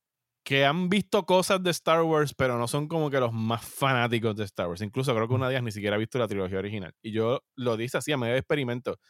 [0.45, 4.37] que han visto cosas de Star Wars, pero no son como que los más fanáticos
[4.37, 4.81] de Star Wars.
[4.81, 6.95] Incluso creo que una de ellas ni siquiera ha visto la trilogía original.
[7.03, 9.01] Y yo lo dije así a medio de experimento.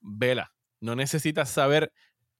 [0.00, 1.92] Vela, no necesitas saber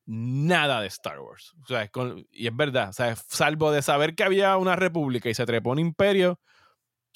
[0.07, 1.53] nada de Star Wars.
[1.65, 1.91] O sea,
[2.33, 5.73] y es verdad, o sea, salvo de saber que había una república y se trepó
[5.73, 6.41] un imperio,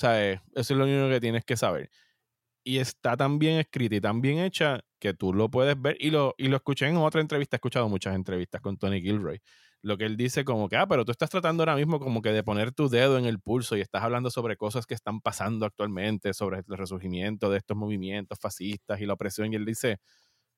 [0.03, 1.91] sea, Eso es lo único que tienes que saber.
[2.65, 5.97] Y está tan bien escrita y tan bien hecha que tú lo puedes ver.
[5.99, 9.41] Y lo, y lo escuché en otra entrevista, he escuchado muchas entrevistas con Tony Gilroy.
[9.83, 12.31] Lo que él dice como que, ah, pero tú estás tratando ahora mismo como que
[12.31, 15.67] de poner tu dedo en el pulso y estás hablando sobre cosas que están pasando
[15.67, 19.53] actualmente, sobre el resurgimiento de estos movimientos fascistas y la opresión.
[19.53, 19.99] Y él dice,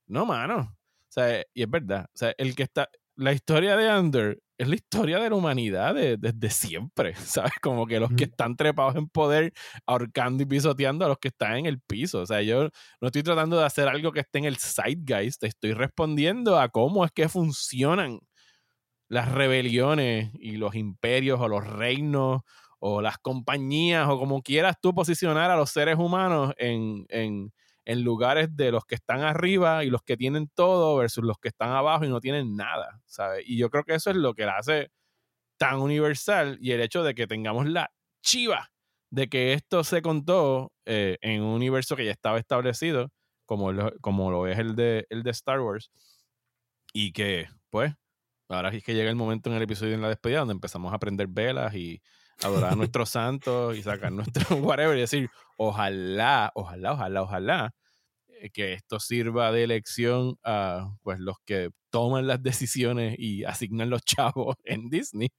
[0.07, 0.77] no, mano.
[1.09, 2.07] O sea, y es verdad.
[2.15, 5.95] O sea, el que está, la historia de Under es la historia de la humanidad
[5.95, 7.53] desde siempre, ¿sabes?
[7.61, 9.53] Como que los que están trepados en poder,
[9.87, 12.21] ahorcando y pisoteando a los que están en el piso.
[12.21, 12.69] O sea, yo
[13.01, 17.05] no estoy tratando de hacer algo que esté en el zeitgeist, estoy respondiendo a cómo
[17.05, 18.21] es que funcionan
[19.09, 22.43] las rebeliones y los imperios o los reinos
[22.79, 27.53] o las compañías o como quieras tú posicionar a los seres humanos en, en,
[27.85, 31.49] en lugares de los que están arriba y los que tienen todo versus los que
[31.49, 33.45] están abajo y no tienen nada, ¿sabes?
[33.47, 34.91] Y yo creo que eso es lo que la hace
[35.59, 37.91] tan universal y el hecho de que tengamos la
[38.23, 38.71] chiva
[39.11, 43.11] de que esto se contó eh, en un universo que ya estaba establecido,
[43.47, 45.91] como lo, como lo es el de, el de Star Wars,
[46.93, 47.95] y que, pues,
[48.49, 50.99] ahora es que llega el momento en el episodio en la despedida donde empezamos a
[50.99, 52.03] prender velas y
[52.43, 57.75] adorar a nuestros santos y sacar nuestro whatever y decir, ojalá, ojalá, ojalá, ojalá
[58.29, 63.91] eh, que esto sirva de elección a pues los que toman las decisiones y asignan
[63.91, 65.31] los chavos en Disney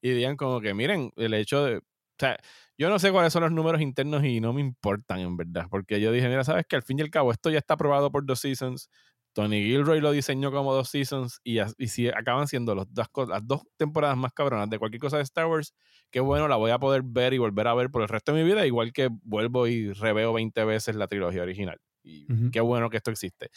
[0.00, 1.82] y digan como que miren el hecho de o
[2.18, 2.36] sea
[2.78, 6.00] yo no sé cuáles son los números internos y no me importan en verdad porque
[6.00, 8.24] yo dije mira sabes que al fin y al cabo esto ya está aprobado por
[8.26, 8.90] dos seasons
[9.32, 13.46] Tony Gilroy lo diseñó como dos seasons y, y si acaban siendo los dos, las
[13.46, 15.74] dos temporadas más cabronas de cualquier cosa de Star Wars,
[16.10, 18.42] qué bueno, la voy a poder ver y volver a ver por el resto de
[18.42, 21.78] mi vida, igual que vuelvo y reveo 20 veces la trilogía original.
[22.04, 23.48] Y qué bueno que esto existe.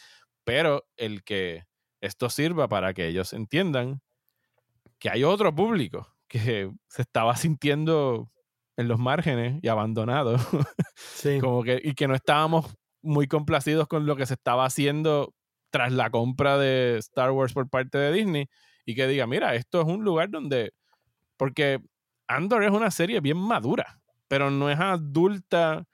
[0.44, 1.64] Pero el que
[2.00, 4.00] esto sirva para que ellos entiendan
[4.98, 8.30] que hay otro público que se estaba sintiendo
[8.76, 10.36] en los márgenes y abandonado.
[11.40, 15.34] Como que, y que no estábamos muy complacidos con lo que se estaba haciendo
[15.76, 18.46] tras la compra de Star Wars por parte de Disney
[18.86, 20.72] y que diga, mira, esto es un lugar donde,
[21.36, 21.80] porque
[22.28, 25.84] Andor es una serie bien madura, pero no es adulta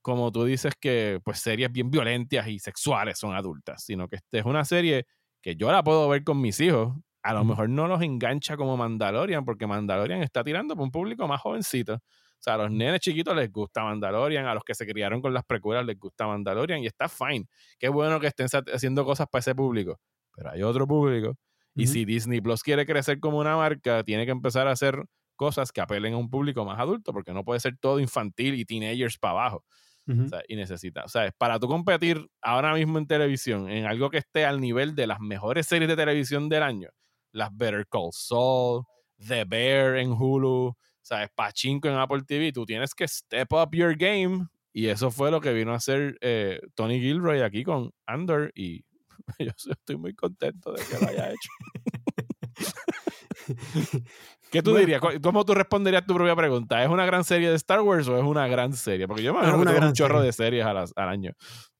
[0.00, 4.38] como tú dices que pues series bien violentas y sexuales son adultas, sino que esta
[4.38, 5.06] es una serie
[5.40, 6.96] que yo la puedo ver con mis hijos.
[7.24, 11.26] A lo mejor no los engancha como Mandalorian, porque Mandalorian está tirando para un público
[11.26, 12.00] más jovencito.
[12.42, 15.32] O sea, a los nenes chiquitos les gusta Mandalorian, a los que se criaron con
[15.32, 17.46] las precuelas les gusta Mandalorian y está fine.
[17.78, 20.00] Qué bueno que estén haciendo cosas para ese público.
[20.34, 21.36] Pero hay otro público.
[21.76, 25.04] Y si Disney Plus quiere crecer como una marca, tiene que empezar a hacer
[25.36, 28.64] cosas que apelen a un público más adulto, porque no puede ser todo infantil y
[28.64, 29.64] teenagers para abajo.
[30.08, 34.10] o sea, y necesita, o sea, para tú competir ahora mismo en televisión, en algo
[34.10, 36.90] que esté al nivel de las mejores series de televisión del año,
[37.30, 38.82] las Better Call Saul,
[39.16, 41.28] The Bear en Hulu, ¿sabes?
[41.34, 44.46] Pachinko en Apple TV, tú tienes que step up your game.
[44.72, 48.50] Y eso fue lo que vino a hacer eh, Tony Gilroy aquí con Under.
[48.54, 48.84] Y
[49.38, 51.50] yo estoy muy contento de que lo haya hecho.
[54.50, 55.00] ¿Qué tú dirías?
[55.22, 56.82] ¿Cómo tú responderías tu propia pregunta?
[56.82, 59.06] ¿Es una gran serie de Star Wars o es una gran serie?
[59.06, 61.32] Porque yo me imagino que un chorro de series al, año.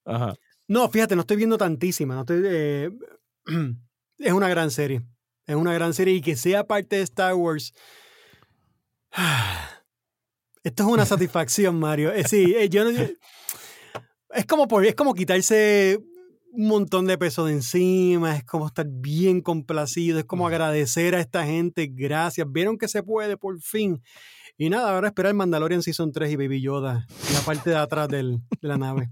[0.05, 0.35] Ajá.
[0.69, 2.17] No, fíjate, no estoy viendo tantísimas.
[2.17, 2.91] No estoy, eh,
[4.19, 5.03] es una gran serie.
[5.47, 7.73] Es una gran serie y que sea parte de Star Wars
[10.65, 12.13] Esto es una satisfacción, Mario.
[12.13, 15.99] Eh, sí, eh, yo es como por, es como quitarse
[16.53, 21.21] un montón de peso de encima, es como estar bien complacido, es como agradecer a
[21.21, 24.03] esta gente, gracias, vieron que se puede por fin.
[24.59, 28.09] Y nada, ahora esperar Mandalorian Season 3 y Baby Yoda en la parte de atrás
[28.09, 29.11] de la nave.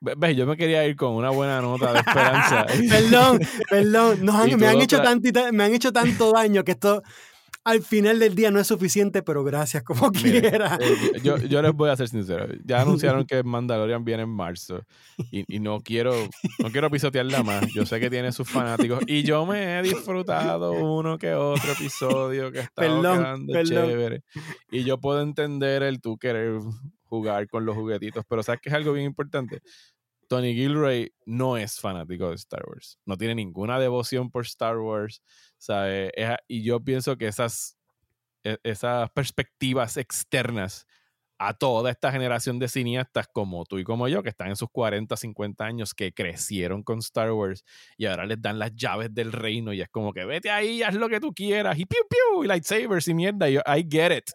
[0.00, 0.34] ¿Ves?
[0.34, 2.64] Yo me quería ir con una buena nota de esperanza.
[2.88, 4.20] perdón, perdón.
[4.58, 5.02] me, han hecho
[5.52, 7.02] me han hecho tanto daño que esto
[7.64, 10.78] al final del día no es suficiente, pero gracias como quiera.
[10.80, 12.46] Eh, yo, yo, les voy a ser sincero.
[12.64, 14.84] Ya anunciaron que Mandalorian viene en marzo
[15.30, 16.14] y, y, no quiero
[16.58, 17.66] no quiero pisotearla más.
[17.74, 22.50] Yo sé que tiene sus fanáticos y yo me he disfrutado uno que otro episodio
[22.50, 24.22] que está quedando chévere.
[24.70, 26.60] Y yo puedo entender el tú querer
[27.04, 29.60] jugar con los juguetitos, pero sabes que es algo bien importante.
[30.28, 33.00] Tony Gilroy no es fanático de Star Wars.
[33.04, 35.22] No tiene ninguna devoción por Star Wars.
[36.48, 37.76] Y yo pienso que esas,
[38.44, 40.86] e, esas perspectivas externas
[41.38, 44.68] a toda esta generación de cineastas como tú y como yo, que están en sus
[44.70, 47.64] 40, 50 años, que crecieron con Star Wars
[47.96, 50.94] y ahora les dan las llaves del reino y es como que vete ahí, haz
[50.94, 53.48] lo que tú quieras y piu piu y lightsabers y mierda.
[53.48, 54.30] Y yo, I get it.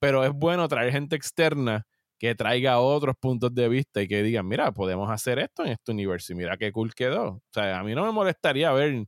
[0.00, 1.86] Pero es bueno traer gente externa
[2.18, 5.92] que traiga otros puntos de vista y que digan, mira, podemos hacer esto en este
[5.92, 7.26] universo y mira qué cool quedó.
[7.28, 9.06] O sea, a mí no me molestaría ver,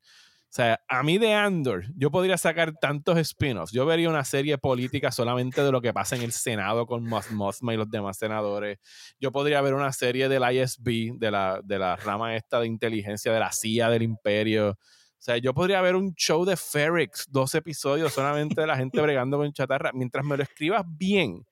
[0.53, 3.73] o sea, a mí de Andor, yo podría sacar tantos spin-offs.
[3.73, 7.73] Yo vería una serie política solamente de lo que pasa en el Senado con Mothma
[7.73, 8.79] y los demás senadores.
[9.19, 13.33] Yo podría ver una serie del ISB, de la, de la rama esta de inteligencia
[13.33, 14.73] de la CIA del imperio.
[14.73, 14.77] O
[15.19, 19.39] sea, yo podría ver un show de Ferrix, dos episodios solamente de la gente bregando
[19.39, 19.91] con chatarra.
[19.95, 21.47] Mientras me lo escribas bien,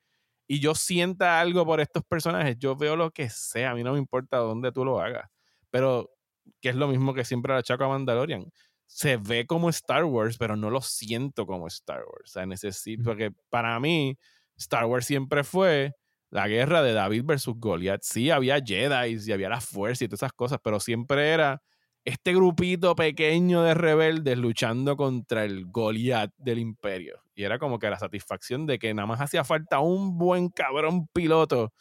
[0.47, 3.95] y yo sienta algo por estos personajes, yo veo lo que sea, a mí no
[3.95, 5.31] me importa dónde tú lo hagas.
[5.71, 6.11] Pero,
[6.61, 8.45] que es lo mismo que siempre la chaco a Mandalorian.
[8.93, 12.31] Se ve como Star Wars, pero no lo siento como Star Wars.
[12.31, 14.19] O sea, necesito, porque para mí,
[14.57, 15.93] Star Wars siempre fue
[16.29, 18.03] la guerra de David versus Goliath.
[18.03, 21.63] Sí, había Jedi y había la fuerza y todas esas cosas, pero siempre era
[22.05, 27.23] este grupito pequeño de rebeldes luchando contra el Goliath del imperio.
[27.37, 31.07] Y era como que la satisfacción de que nada más hacía falta un buen cabrón
[31.13, 31.73] piloto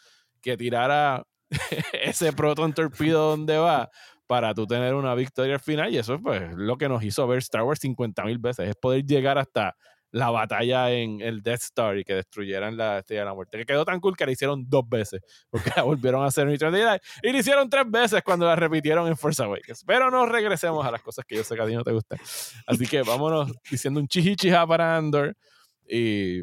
[0.41, 1.26] que tirara
[1.91, 3.90] ese proton torpedo donde va
[4.30, 5.91] para tú tener una victoria al final.
[5.91, 8.76] Y eso es pues, lo que nos hizo ver Star Wars 50 mil veces, es
[8.76, 9.76] poder llegar hasta
[10.11, 13.57] la batalla en el Death Star y que destruyeran la Estrella de la Muerte.
[13.57, 16.51] Que quedó tan cool que la hicieron dos veces, porque la volvieron a hacer en
[16.51, 16.76] Return
[17.23, 19.84] y la hicieron tres veces cuando la repitieron en Force Awakens.
[19.84, 22.19] Pero no regresemos a las cosas que yo sé que a ti no te gustan.
[22.68, 25.35] Así que vámonos diciendo un chihichija para Andor
[25.88, 26.41] y,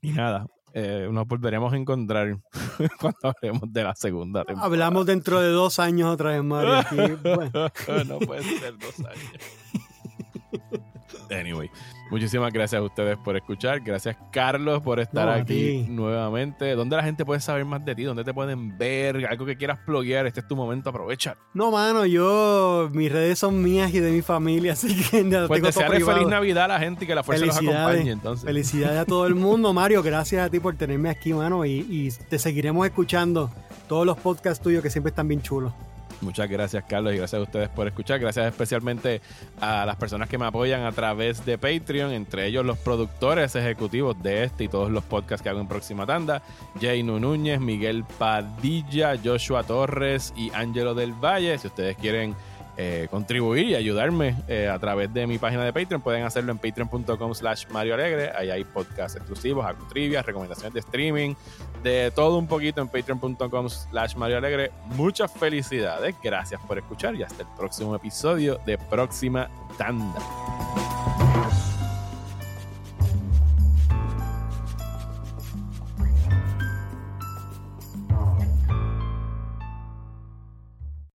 [0.00, 0.46] y nada.
[0.72, 2.38] Eh, nos volveremos a encontrar
[3.00, 4.66] cuando hablemos de la segunda temporada.
[4.66, 7.18] Hablamos dentro de dos años otra vez, Mario.
[8.06, 10.80] no puede ser dos años.
[11.30, 11.70] Anyway,
[12.10, 13.80] muchísimas gracias a ustedes por escuchar.
[13.80, 16.74] Gracias, Carlos, por estar aquí nuevamente.
[16.74, 18.02] ¿Dónde la gente puede saber más de ti?
[18.02, 19.26] ¿Dónde te pueden ver?
[19.26, 20.26] Algo que quieras pluguear.
[20.26, 21.36] Este es tu momento, aprovecha.
[21.54, 26.00] No, mano, yo, mis redes son mías y de mi familia, así que pues desearle
[26.04, 28.10] feliz Navidad a la gente y que la fuerza los acompañe.
[28.10, 28.44] Entonces.
[28.44, 30.02] Felicidades a todo el mundo, Mario.
[30.02, 33.50] Gracias a ti por tenerme aquí, mano, y, y te seguiremos escuchando
[33.88, 35.72] todos los podcasts tuyos que siempre están bien chulos.
[36.20, 38.20] Muchas gracias, Carlos, y gracias a ustedes por escuchar.
[38.20, 39.22] Gracias especialmente
[39.60, 44.22] a las personas que me apoyan a través de Patreon, entre ellos los productores ejecutivos
[44.22, 46.42] de este y todos los podcasts que hago en Próxima Tanda:
[46.80, 51.56] Jainu Núñez, Miguel Padilla, Joshua Torres y Ángelo del Valle.
[51.58, 52.34] Si ustedes quieren
[52.76, 56.58] eh, contribuir y ayudarme eh, a través de mi página de Patreon, pueden hacerlo en
[56.58, 58.32] patreon.com slash Mario Alegre.
[58.36, 61.34] Ahí hay podcasts exclusivos, trivias, recomendaciones de streaming,
[61.82, 64.70] de todo un poquito en patreon.com slash Mario Alegre.
[64.96, 70.20] Muchas felicidades, gracias por escuchar y hasta el próximo episodio de Próxima Tanda.